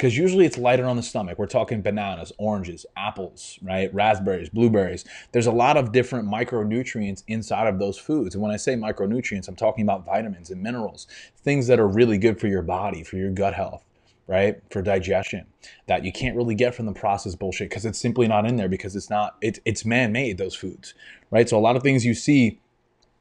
because 0.02 0.18
usually 0.18 0.48
it's 0.48 0.58
lighter 0.58 0.88
on 0.88 0.96
the 0.96 1.04
stomach. 1.04 1.38
We're 1.38 1.46
talking 1.46 1.84
bananas, 1.84 2.34
oranges, 2.40 2.88
apples, 2.98 3.60
right? 3.62 3.94
Raspberries, 3.94 4.50
blueberries. 4.50 5.06
There's 5.32 5.46
a 5.46 5.52
lot 5.52 5.78
of 5.78 5.92
different 5.92 6.28
micronutrients 6.28 7.22
inside 7.28 7.68
of 7.68 7.78
those 7.78 8.00
foods. 8.00 8.34
And 8.34 8.42
when 8.42 8.52
I 8.52 8.58
say 8.58 8.74
micronutrients, 8.74 9.48
I'm 9.48 9.56
talking 9.56 9.84
about 9.84 10.04
vitamins 10.04 10.50
and 10.50 10.60
minerals, 10.60 11.06
things 11.44 11.68
that 11.68 11.80
are 11.80 11.88
really 11.88 12.18
good 12.18 12.40
for 12.40 12.48
your 12.48 12.64
body, 12.64 13.04
for 13.04 13.18
your 13.18 13.30
gut 13.30 13.54
health 13.54 13.84
right 14.28 14.62
for 14.70 14.84
digestion 14.84 15.46
that 15.88 16.06
you 16.06 16.12
can't 16.12 16.38
really 16.38 16.54
get 16.54 16.76
from 16.76 16.86
the 16.86 16.94
processed 16.94 17.40
bullshit 17.40 17.70
because 17.70 17.86
it's 17.86 18.00
simply 18.00 18.28
not 18.28 18.46
in 18.46 18.56
there 18.56 18.70
because 18.70 18.96
it's 18.96 19.10
not 19.10 19.36
it, 19.42 19.58
it's 19.66 19.84
man-made 19.84 20.38
those 20.38 20.54
foods 20.54 20.94
right 21.32 21.50
so 21.50 21.58
a 21.58 21.60
lot 21.60 21.76
of 21.76 21.82
things 21.82 22.06
you 22.06 22.14
see 22.14 22.60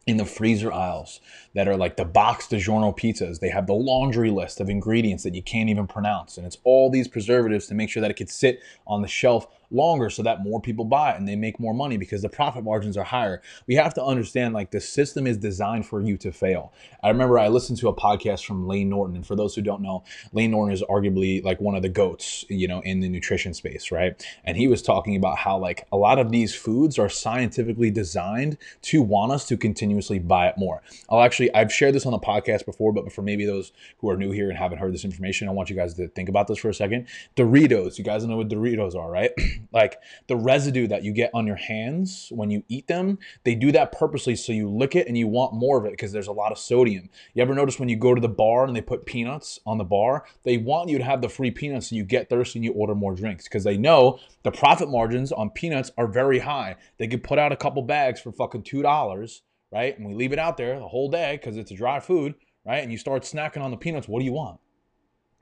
in 0.06 0.16
the 0.16 0.24
freezer 0.24 0.72
aisles 0.72 1.20
that 1.54 1.68
are 1.68 1.76
like 1.76 1.96
the 1.96 2.04
box 2.04 2.46
DiGiorno 2.46 2.96
pizzas. 2.96 3.40
They 3.40 3.50
have 3.50 3.66
the 3.66 3.74
laundry 3.74 4.30
list 4.30 4.60
of 4.60 4.68
ingredients 4.68 5.22
that 5.24 5.34
you 5.34 5.42
can't 5.42 5.68
even 5.68 5.86
pronounce. 5.86 6.36
And 6.36 6.46
it's 6.46 6.58
all 6.64 6.90
these 6.90 7.06
preservatives 7.06 7.66
to 7.66 7.74
make 7.74 7.90
sure 7.90 8.00
that 8.00 8.10
it 8.10 8.14
could 8.14 8.30
sit 8.30 8.60
on 8.86 9.02
the 9.02 9.08
shelf 9.08 9.46
longer 9.70 10.10
so 10.10 10.22
that 10.22 10.42
more 10.42 10.60
people 10.60 10.84
buy 10.84 11.12
and 11.12 11.26
they 11.26 11.36
make 11.36 11.60
more 11.60 11.74
money 11.74 11.96
because 11.96 12.22
the 12.22 12.28
profit 12.28 12.64
margins 12.64 12.96
are 12.96 13.04
higher. 13.04 13.40
We 13.66 13.74
have 13.76 13.94
to 13.94 14.04
understand 14.04 14.54
like 14.54 14.70
the 14.70 14.80
system 14.80 15.26
is 15.26 15.36
designed 15.36 15.86
for 15.86 16.00
you 16.00 16.16
to 16.18 16.32
fail. 16.32 16.72
I 17.02 17.08
remember 17.08 17.38
I 17.38 17.48
listened 17.48 17.78
to 17.78 17.88
a 17.88 17.94
podcast 17.94 18.44
from 18.44 18.66
Layne 18.66 18.88
Norton. 18.88 19.16
And 19.16 19.26
for 19.26 19.36
those 19.36 19.54
who 19.54 19.62
don't 19.62 19.82
know, 19.82 20.04
Layne 20.32 20.50
Norton 20.50 20.72
is 20.72 20.82
arguably 20.82 21.42
like 21.44 21.60
one 21.60 21.74
of 21.74 21.82
the 21.82 21.88
goats, 21.88 22.44
you 22.48 22.68
know, 22.68 22.80
in 22.80 23.00
the 23.00 23.08
nutrition 23.08 23.54
space, 23.54 23.90
right? 23.90 24.26
And 24.44 24.56
he 24.56 24.68
was 24.68 24.82
talking 24.82 25.16
about 25.16 25.38
how 25.38 25.58
like 25.58 25.86
a 25.92 25.96
lot 25.96 26.18
of 26.18 26.30
these 26.30 26.54
foods 26.54 26.98
are 26.98 27.08
scientifically 27.08 27.90
designed 27.90 28.58
to 28.82 29.02
want 29.02 29.32
us 29.32 29.46
to 29.48 29.56
continuously 29.56 30.18
buy 30.18 30.48
it 30.48 30.58
more. 30.58 30.82
I'll 31.08 31.22
actually 31.22 31.52
I've 31.54 31.72
shared 31.72 31.94
this 31.94 32.06
on 32.06 32.12
the 32.12 32.18
podcast 32.18 32.64
before, 32.64 32.92
but 32.92 33.12
for 33.12 33.22
maybe 33.22 33.46
those 33.46 33.72
who 33.98 34.10
are 34.10 34.16
new 34.16 34.30
here 34.30 34.48
and 34.48 34.58
haven't 34.58 34.78
heard 34.78 34.92
this 34.92 35.04
information, 35.04 35.48
I 35.48 35.52
want 35.52 35.70
you 35.70 35.76
guys 35.76 35.94
to 35.94 36.08
think 36.08 36.28
about 36.28 36.46
this 36.46 36.58
for 36.58 36.68
a 36.68 36.74
second. 36.74 37.06
Doritos, 37.36 37.98
you 37.98 38.04
guys 38.04 38.24
know 38.24 38.36
what 38.36 38.48
Doritos 38.48 38.94
are, 38.94 39.10
right? 39.10 39.30
like 39.72 39.98
the 40.26 40.36
residue 40.36 40.86
that 40.88 41.02
you 41.02 41.12
get 41.12 41.30
on 41.34 41.46
your 41.46 41.56
hands 41.56 42.28
when 42.30 42.50
you 42.50 42.62
eat 42.68 42.86
them, 42.86 43.18
they 43.44 43.54
do 43.54 43.72
that 43.72 43.92
purposely 43.92 44.36
so 44.36 44.52
you 44.52 44.68
lick 44.68 44.96
it 44.96 45.06
and 45.06 45.16
you 45.16 45.28
want 45.28 45.54
more 45.54 45.78
of 45.78 45.84
it 45.84 45.92
because 45.92 46.12
there's 46.12 46.26
a 46.26 46.32
lot 46.32 46.52
of 46.52 46.58
sodium. 46.58 47.08
You 47.34 47.42
ever 47.42 47.54
notice 47.54 47.78
when 47.78 47.88
you 47.88 47.96
go 47.96 48.14
to 48.14 48.20
the 48.20 48.28
bar 48.28 48.64
and 48.64 48.74
they 48.76 48.80
put 48.80 49.06
peanuts 49.06 49.60
on 49.66 49.78
the 49.78 49.84
bar, 49.84 50.24
they 50.42 50.58
want 50.58 50.90
you 50.90 50.98
to 50.98 51.04
have 51.04 51.22
the 51.22 51.28
free 51.28 51.50
peanuts 51.50 51.90
and 51.90 51.98
you 51.98 52.04
get 52.04 52.28
thirsty 52.28 52.58
and 52.58 52.64
you 52.64 52.72
order 52.72 52.94
more 52.94 53.14
drinks 53.14 53.44
because 53.44 53.64
they 53.64 53.76
know 53.76 54.18
the 54.42 54.50
profit 54.50 54.88
margins 54.88 55.32
on 55.32 55.50
peanuts 55.50 55.90
are 55.96 56.06
very 56.06 56.40
high. 56.40 56.76
They 56.98 57.06
could 57.06 57.24
put 57.24 57.38
out 57.38 57.52
a 57.52 57.56
couple 57.56 57.82
bags 57.82 58.20
for 58.20 58.32
fucking 58.32 58.62
$2 58.62 59.40
right? 59.72 59.96
And 59.96 60.06
we 60.06 60.14
leave 60.14 60.32
it 60.32 60.38
out 60.38 60.56
there 60.56 60.78
the 60.78 60.88
whole 60.88 61.10
day 61.10 61.36
because 61.36 61.56
it's 61.56 61.70
a 61.70 61.76
dry 61.76 62.00
food, 62.00 62.34
right? 62.64 62.82
And 62.82 62.90
you 62.90 62.98
start 62.98 63.22
snacking 63.22 63.62
on 63.62 63.70
the 63.70 63.76
peanuts. 63.76 64.08
What 64.08 64.20
do 64.20 64.24
you 64.24 64.32
want? 64.32 64.60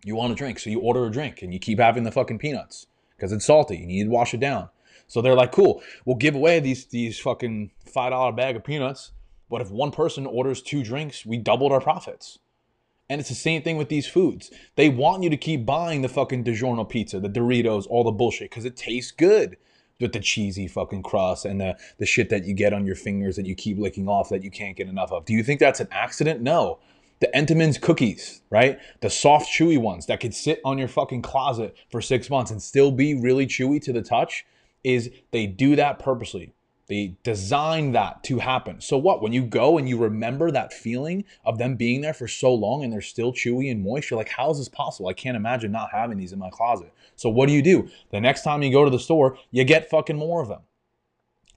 You 0.05 0.15
want 0.15 0.33
a 0.33 0.37
drink. 0.37 0.59
So 0.59 0.71
you 0.71 0.81
order 0.81 1.05
a 1.07 1.11
drink 1.11 1.43
and 1.43 1.53
you 1.53 1.59
keep 1.59 1.79
having 1.79 2.05
the 2.05 2.13
fucking 2.13 2.39
peanuts 2.39 2.87
because 3.19 3.33
it's 3.33 3.45
salty. 3.45 3.77
You 3.77 3.87
need 3.87 4.05
to 4.05 4.11
wash 4.11 4.33
it 4.33 4.41
down. 4.41 4.69
So 5.09 5.21
they're 5.21 5.35
like, 5.35 5.53
cool, 5.53 5.83
we'll 6.05 6.17
give 6.17 6.35
away 6.35 6.61
these 6.61 6.87
these 6.87 7.19
fucking 7.19 7.73
five 7.85 8.13
dollar 8.13 8.33
bag 8.33 8.57
of 8.57 8.65
peanuts. 8.65 9.13
But 9.51 9.61
if 9.63 9.71
one 9.71 9.91
person 9.91 10.27
orders 10.27 10.63
two 10.63 10.85
drinks, 10.85 11.25
we 11.25 11.39
doubled 11.39 11.73
our 11.73 11.81
profits. 11.81 12.39
And 13.11 13.21
it's 13.21 13.31
the 13.31 13.35
same 13.35 13.63
thing 13.63 13.79
with 13.79 13.89
these 13.89 14.07
foods. 14.07 14.51
They 14.77 14.91
want 14.91 15.23
you 15.23 15.31
to 15.31 15.37
keep 15.39 15.65
buying 15.65 16.03
the 16.03 16.11
fucking 16.11 16.45
DiGiorno 16.45 16.87
pizza, 16.87 17.19
the 17.19 17.31
Doritos, 17.31 17.87
all 17.89 18.05
the 18.05 18.11
bullshit, 18.13 18.51
because 18.51 18.67
it 18.67 18.77
tastes 18.77 19.13
good 19.13 19.57
with 19.99 20.13
the 20.13 20.21
cheesy 20.21 20.69
fucking 20.69 21.03
crust 21.03 21.47
and 21.47 21.61
the, 21.61 21.77
the 21.97 22.05
shit 22.05 22.29
that 22.29 22.45
you 22.45 22.53
get 22.55 22.75
on 22.75 22.85
your 22.87 22.95
fingers 22.95 23.37
that 23.37 23.47
you 23.47 23.55
keep 23.55 23.79
licking 23.79 24.09
off 24.09 24.29
that 24.29 24.45
you 24.45 24.51
can't 24.51 24.77
get 24.77 24.89
enough 24.89 25.11
of. 25.11 25.25
Do 25.25 25.33
you 25.33 25.43
think 25.43 25.59
that's 25.59 25.81
an 25.81 25.89
accident? 25.91 26.43
No. 26.43 26.79
The 27.21 27.29
Entenmann's 27.35 27.79
cookies, 27.79 28.43
right? 28.51 28.79
The 29.01 29.11
soft, 29.11 29.51
chewy 29.51 29.79
ones 29.79 30.07
that 30.07 30.21
could 30.21 30.35
sit 30.35 30.61
on 30.65 30.79
your 30.79 30.89
fucking 30.89 31.23
closet 31.23 31.77
for 31.91 32.01
six 32.01 32.31
months 32.31 32.51
and 32.51 32.63
still 32.63 32.93
be 32.93 33.15
really 33.15 33.47
chewy 33.47 33.83
to 33.83 33.93
the 33.93 34.03
touch, 34.03 34.47
is 34.85 35.11
they 35.33 35.47
do 35.47 35.77
that 35.77 35.99
purposely. 35.99 36.53
They 36.89 37.17
design 37.23 37.93
that 37.93 38.25
to 38.25 38.39
happen. 38.39 38.81
So 38.81 38.97
what? 38.97 39.21
When 39.21 39.33
you 39.33 39.43
go 39.45 39.77
and 39.77 39.87
you 39.89 39.99
remember 39.99 40.51
that 40.51 40.73
feeling 40.73 41.25
of 41.45 41.59
them 41.59 41.77
being 41.77 42.01
there 42.01 42.15
for 42.15 42.27
so 42.27 42.55
long 42.55 42.83
and 42.83 42.91
they're 42.91 43.03
still 43.03 43.33
chewy 43.33 43.71
and 43.71 43.83
moist, 43.83 44.11
you're 44.11 44.17
like, 44.17 44.31
how 44.31 44.51
is 44.51 44.59
this 44.59 44.71
possible? 44.71 45.09
I 45.09 45.13
can't 45.13 45.37
imagine 45.37 45.71
not 45.71 45.91
having 45.93 46.17
these 46.17 46.33
in 46.33 46.39
my 46.39 46.49
closet. 46.49 46.93
So 47.17 47.29
what 47.29 47.47
do 47.47 47.53
you 47.53 47.63
do? 47.63 47.91
The 48.11 48.21
next 48.21 48.43
time 48.43 48.63
you 48.63 48.73
go 48.73 48.85
to 48.85 48.91
the 48.91 48.99
store, 48.99 49.37
you 49.51 49.65
get 49.65 49.91
fucking 49.91 50.17
more 50.17 50.41
of 50.41 50.49
them 50.49 50.61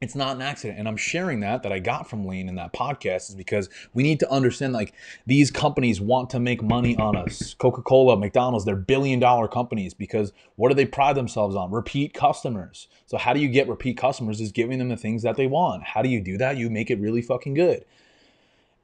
it's 0.02 0.16
not 0.16 0.36
an 0.36 0.42
accident. 0.42 0.80
And 0.80 0.88
i'm 0.88 0.98
sharing 0.98 1.40
that 1.42 1.64
that 1.64 1.72
i 1.72 1.80
got 1.80 2.10
from 2.10 2.26
Layne 2.26 2.50
in 2.50 2.56
that 2.56 2.74
podcast 2.74 3.30
is 3.30 3.36
because 3.36 3.70
we 3.94 4.04
need 4.04 4.20
to 4.20 4.32
understand 4.32 4.74
like 4.74 4.94
these 5.28 5.52
companies 5.52 6.02
want 6.02 6.30
to 6.32 6.40
make 6.40 6.62
money 6.62 6.98
on 6.98 7.16
us. 7.16 7.54
Coca-cola 7.54 8.18
mcdonald's 8.18 8.66
they're 8.66 8.76
billion 8.76 9.20
dollar 9.20 9.48
companies 9.48 9.94
because 9.94 10.34
what 10.56 10.70
do 10.70 10.76
they 10.76 10.86
pride 10.86 11.16
themselves 11.16 11.56
on? 11.56 11.72
Repeat 11.72 12.14
customers. 12.14 12.88
So 13.06 13.18
how 13.18 13.34
do 13.34 13.40
you 13.40 13.48
get 13.48 13.70
repeat 13.70 13.98
customers 13.98 14.42
is 14.42 14.52
giving 14.52 14.80
them 14.80 14.90
the 14.90 14.98
things 14.98 15.24
that 15.24 15.38
they 15.38 15.48
want. 15.48 15.84
How 15.84 16.02
do 16.02 16.10
you 16.10 16.22
do 16.22 16.38
that? 16.38 16.58
You 16.58 16.70
make 16.70 16.90
it 16.90 17.00
really 17.00 17.22
fucking 17.22 17.54
good. 17.54 17.86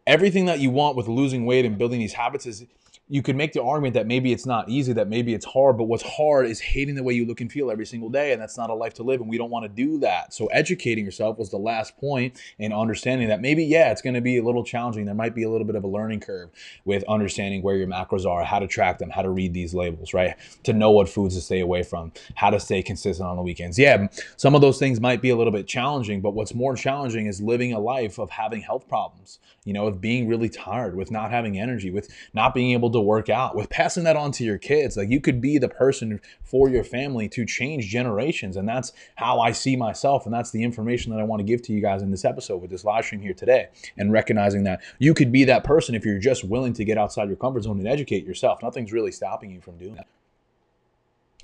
Everything 0.06 0.46
that 0.46 0.60
you 0.60 0.70
want 0.70 0.96
with 0.96 1.08
losing 1.08 1.46
weight 1.46 1.66
and 1.66 1.78
building 1.78 2.00
these 2.00 2.14
habits 2.14 2.46
is 2.46 2.66
you 3.10 3.22
could 3.22 3.38
make 3.38 3.54
the 3.54 3.64
argument 3.64 3.94
that 3.94 4.06
maybe 4.06 4.34
it's 4.34 4.46
not 4.46 4.68
easy, 4.70 4.92
that 4.94 5.08
maybe 5.08 5.34
it's 5.34 5.46
hard, 5.46 5.78
but 5.78 5.86
what's 5.86 6.04
hard 6.04 6.46
is 6.46 6.60
hating 6.60 6.96
the 6.96 7.04
way 7.04 7.14
you 7.14 7.26
look 7.26 7.40
and 7.40 7.50
feel 7.50 7.72
every 7.72 7.86
single 7.86 8.10
day, 8.10 8.34
and 8.34 8.42
that's 8.42 8.58
not 8.58 8.70
a 8.70 8.74
life 8.74 8.94
to 8.96 9.04
live, 9.04 9.22
and 9.22 9.30
we 9.30 9.38
don't 9.38 9.50
want 9.50 9.64
to 9.64 9.70
do 9.70 9.98
that. 10.00 10.34
So 10.34 10.48
educating 10.48 11.06
yourself 11.06 11.38
was 11.38 11.50
the 11.50 11.58
last 11.58 11.98
point 11.98 12.38
and 12.60 12.74
understanding 12.74 13.30
that 13.30 13.40
maybe, 13.40 13.64
yeah, 13.64 13.92
it's 13.92 14.02
going 14.02 14.16
to 14.16 14.22
be 14.22 14.38
a 14.38 14.44
little 14.44 14.64
challenging. 14.64 15.06
There 15.06 15.16
might 15.16 15.34
be 15.34 15.44
a 15.44 15.50
little 15.50 15.66
bit 15.66 15.76
of 15.76 15.86
a 15.86 15.88
learning 15.88 16.20
curve 16.20 16.50
with 16.84 17.06
understanding 17.08 17.62
where 17.62 17.78
your 17.78 17.88
macros 17.88 18.26
are, 18.26 18.44
how 18.44 18.60
to 18.60 18.68
track 18.68 18.98
them, 18.98 19.10
how 19.10 19.22
to 19.22 19.30
read 19.30 19.54
these 19.54 19.74
labels, 19.74 20.14
right? 20.14 20.36
To 20.64 20.74
know 20.74 20.92
what 20.92 21.08
foods 21.08 21.36
to 21.36 21.42
stay 21.42 21.62
away 21.62 21.84
from, 21.84 22.12
how 22.36 22.50
to 22.50 22.60
stay 22.60 22.84
consistent 22.84 23.28
on 23.28 23.38
the 23.38 23.42
weekends. 23.42 23.80
Yeah, 23.80 24.08
some 24.36 24.54
of 24.54 24.60
those 24.60 24.80
things 24.80 25.00
might 25.00 25.22
be 25.22 25.30
a 25.30 25.36
little 25.36 25.54
bit 25.54 25.66
challenging, 25.66 26.20
but 26.20 26.32
what's 26.32 26.54
more 26.54 26.76
challenging 26.76 27.28
is 27.28 27.40
living 27.40 27.72
a 27.72 27.80
life 27.80 28.20
of 28.20 28.30
having 28.32 28.62
health 28.62 28.88
problems, 28.90 29.40
you 29.64 29.72
know, 29.72 29.88
of 29.88 30.02
being 30.02 30.28
really 30.28 30.50
tired, 30.50 30.96
with 30.96 31.10
not 31.10 31.32
having 31.32 31.58
energy, 31.58 31.90
with 31.90 32.10
not 32.34 32.54
being 32.54 32.72
able 32.72 32.92
to 32.92 32.97
to 32.98 33.02
work 33.02 33.30
out, 33.30 33.56
with 33.56 33.70
passing 33.70 34.04
that 34.04 34.16
on 34.16 34.32
to 34.34 34.44
your 34.44 34.58
kids. 34.58 34.98
Like 34.98 35.10
you 35.10 35.22
could 35.22 35.40
be 35.40 35.58
the 35.58 35.70
person 35.70 36.20
for 36.44 36.70
your 36.70 36.84
family 36.84 37.30
to 37.30 37.46
change 37.46 37.88
generations. 37.88 38.58
And 38.58 38.68
that's 38.68 38.92
how 39.16 39.40
I 39.40 39.52
see 39.52 39.76
myself. 39.76 40.26
And 40.26 40.34
that's 40.34 40.52
the 40.52 40.64
information 40.64 41.12
that 41.12 41.20
I 41.20 41.24
want 41.24 41.40
to 41.40 41.44
give 41.44 41.62
to 41.64 41.74
you 41.74 41.82
guys 41.82 42.02
in 42.02 42.12
this 42.12 42.26
episode 42.26 42.58
with 42.58 42.70
this 42.70 42.84
live 42.84 43.06
stream 43.06 43.22
here 43.22 43.34
today. 43.34 43.70
And 43.98 44.12
recognizing 44.12 44.64
that 44.64 44.82
you 45.00 45.14
could 45.14 45.32
be 45.32 45.44
that 45.46 45.64
person 45.64 45.96
if 45.96 46.06
you're 46.06 46.20
just 46.20 46.44
willing 46.44 46.74
to 46.74 46.86
get 46.86 46.98
outside 46.98 47.28
your 47.28 47.38
comfort 47.38 47.64
zone 47.64 47.80
and 47.80 47.88
educate 47.88 48.26
yourself. 48.26 48.62
Nothing's 48.62 48.92
really 48.92 49.12
stopping 49.12 49.52
you 49.52 49.62
from 49.62 49.78
doing 49.78 49.96
that. 49.96 50.08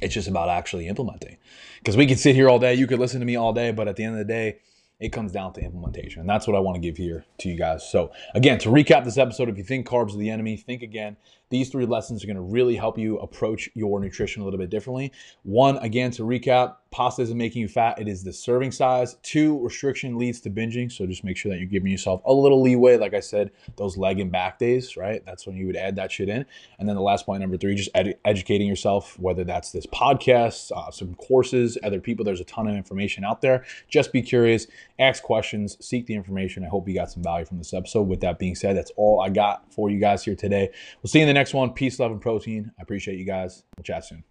It's 0.01 0.13
just 0.13 0.27
about 0.27 0.49
actually 0.49 0.87
implementing. 0.87 1.37
Because 1.79 1.95
we 1.95 2.07
could 2.07 2.19
sit 2.19 2.35
here 2.35 2.49
all 2.49 2.59
day, 2.59 2.73
you 2.73 2.87
could 2.87 2.99
listen 2.99 3.19
to 3.19 3.25
me 3.25 3.35
all 3.35 3.53
day, 3.53 3.71
but 3.71 3.87
at 3.87 3.95
the 3.95 4.03
end 4.03 4.13
of 4.13 4.19
the 4.19 4.33
day, 4.33 4.57
it 4.99 5.11
comes 5.11 5.31
down 5.31 5.53
to 5.53 5.61
implementation. 5.61 6.21
And 6.21 6.29
that's 6.29 6.47
what 6.47 6.55
I 6.55 6.59
want 6.59 6.75
to 6.75 6.81
give 6.81 6.97
here 6.97 7.25
to 7.39 7.49
you 7.49 7.57
guys. 7.57 7.89
So, 7.89 8.11
again, 8.33 8.57
to 8.59 8.69
recap 8.69 9.03
this 9.03 9.17
episode, 9.17 9.49
if 9.49 9.57
you 9.57 9.63
think 9.63 9.87
carbs 9.87 10.13
are 10.13 10.17
the 10.17 10.29
enemy, 10.29 10.55
think 10.55 10.81
again. 10.81 11.17
These 11.53 11.69
three 11.69 11.85
lessons 11.85 12.23
are 12.23 12.27
going 12.27 12.35
to 12.35 12.41
really 12.41 12.75
help 12.75 12.97
you 12.97 13.19
approach 13.19 13.69
your 13.75 13.99
nutrition 13.99 14.41
a 14.41 14.45
little 14.45 14.59
bit 14.59 14.71
differently. 14.71 15.11
One, 15.43 15.77
again, 15.77 16.09
to 16.11 16.23
recap, 16.23 16.77
pasta 16.89 17.21
isn't 17.21 17.37
making 17.37 17.61
you 17.61 17.67
fat, 17.67 17.99
it 17.99 18.07
is 18.07 18.23
the 18.23 18.33
serving 18.33 18.71
size. 18.71 19.17
Two, 19.21 19.59
restriction 19.59 20.17
leads 20.17 20.41
to 20.41 20.49
binging. 20.49 20.91
So 20.91 21.05
just 21.05 21.23
make 21.23 21.37
sure 21.37 21.51
that 21.51 21.59
you're 21.59 21.67
giving 21.67 21.91
yourself 21.91 22.23
a 22.25 22.33
little 22.33 22.59
leeway. 22.59 22.97
Like 22.97 23.13
I 23.13 23.19
said, 23.19 23.51
those 23.75 23.97
leg 23.97 24.19
and 24.19 24.31
back 24.31 24.57
days, 24.57 24.97
right? 24.97 25.23
That's 25.27 25.45
when 25.45 25.55
you 25.55 25.67
would 25.67 25.75
add 25.75 25.95
that 25.97 26.11
shit 26.11 26.27
in. 26.27 26.43
And 26.79 26.89
then 26.89 26.95
the 26.95 27.03
last 27.03 27.27
point, 27.27 27.41
number 27.41 27.57
three, 27.57 27.75
just 27.75 27.91
ed- 27.93 28.17
educating 28.25 28.67
yourself, 28.67 29.19
whether 29.19 29.43
that's 29.43 29.71
this 29.71 29.85
podcast, 29.85 30.71
uh, 30.75 30.89
some 30.89 31.13
courses, 31.13 31.77
other 31.83 31.99
people. 31.99 32.25
There's 32.25 32.41
a 32.41 32.45
ton 32.45 32.67
of 32.67 32.75
information 32.75 33.23
out 33.23 33.41
there. 33.41 33.63
Just 33.89 34.11
be 34.11 34.23
curious, 34.23 34.65
ask 34.97 35.21
questions, 35.21 35.77
seek 35.85 36.07
the 36.07 36.15
information. 36.15 36.63
I 36.63 36.69
hope 36.69 36.87
you 36.87 36.95
got 36.95 37.11
some 37.11 37.21
value 37.21 37.45
from 37.45 37.59
this 37.59 37.75
episode. 37.75 38.07
With 38.07 38.21
that 38.21 38.39
being 38.39 38.55
said, 38.55 38.75
that's 38.75 38.91
all 38.97 39.21
I 39.21 39.29
got 39.29 39.71
for 39.71 39.91
you 39.91 39.99
guys 39.99 40.23
here 40.23 40.35
today. 40.35 40.71
We'll 41.01 41.09
see 41.09 41.19
you 41.19 41.23
in 41.23 41.27
the 41.27 41.33
next 41.43 41.53
one. 41.53 41.73
Peace, 41.73 41.99
love, 41.99 42.11
and 42.11 42.21
protein. 42.21 42.71
I 42.79 42.81
appreciate 42.81 43.19
you 43.19 43.25
guys. 43.25 43.63
We'll 43.75 43.83
chat 43.83 44.05
soon. 44.05 44.23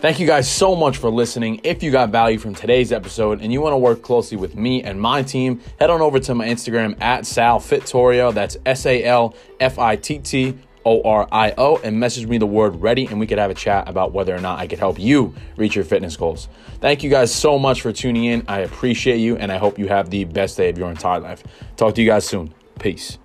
Thank 0.00 0.18
you 0.18 0.26
guys 0.26 0.50
so 0.50 0.74
much 0.74 0.96
for 0.96 1.10
listening. 1.10 1.60
If 1.64 1.82
you 1.82 1.90
got 1.92 2.08
value 2.08 2.38
from 2.38 2.54
today's 2.54 2.92
episode 2.92 3.42
and 3.42 3.52
you 3.52 3.60
want 3.60 3.74
to 3.74 3.76
work 3.76 4.00
closely 4.00 4.38
with 4.38 4.56
me 4.56 4.82
and 4.82 4.98
my 4.98 5.22
team, 5.22 5.60
head 5.78 5.90
on 5.90 6.00
over 6.00 6.18
to 6.18 6.34
my 6.34 6.48
Instagram 6.48 6.98
at 7.02 7.26
Sal 7.26 7.60
Fittorio. 7.60 8.32
That's 8.32 8.56
S 8.64 8.86
A 8.86 9.04
L 9.04 9.36
F 9.60 9.78
I 9.78 9.96
T 9.96 10.18
T 10.18 10.58
O 10.86 11.02
R 11.02 11.28
I 11.30 11.52
O 11.58 11.76
and 11.84 12.00
message 12.00 12.26
me 12.26 12.38
the 12.38 12.46
word 12.46 12.80
ready 12.80 13.06
and 13.06 13.20
we 13.20 13.26
could 13.26 13.38
have 13.38 13.50
a 13.50 13.54
chat 13.54 13.86
about 13.86 14.12
whether 14.12 14.34
or 14.34 14.40
not 14.40 14.58
I 14.58 14.66
could 14.66 14.78
help 14.78 14.98
you 14.98 15.34
reach 15.56 15.76
your 15.76 15.84
fitness 15.84 16.16
goals. 16.16 16.48
Thank 16.80 17.04
you 17.04 17.10
guys 17.10 17.32
so 17.32 17.58
much 17.58 17.82
for 17.82 17.92
tuning 17.92 18.24
in. 18.24 18.44
I 18.48 18.60
appreciate 18.60 19.18
you 19.18 19.36
and 19.36 19.52
I 19.52 19.58
hope 19.58 19.78
you 19.78 19.88
have 19.88 20.08
the 20.08 20.24
best 20.24 20.56
day 20.56 20.70
of 20.70 20.78
your 20.78 20.90
entire 20.90 21.20
life. 21.20 21.44
Talk 21.76 21.94
to 21.96 22.02
you 22.02 22.08
guys 22.08 22.26
soon. 22.26 22.52
Peace. 22.80 23.18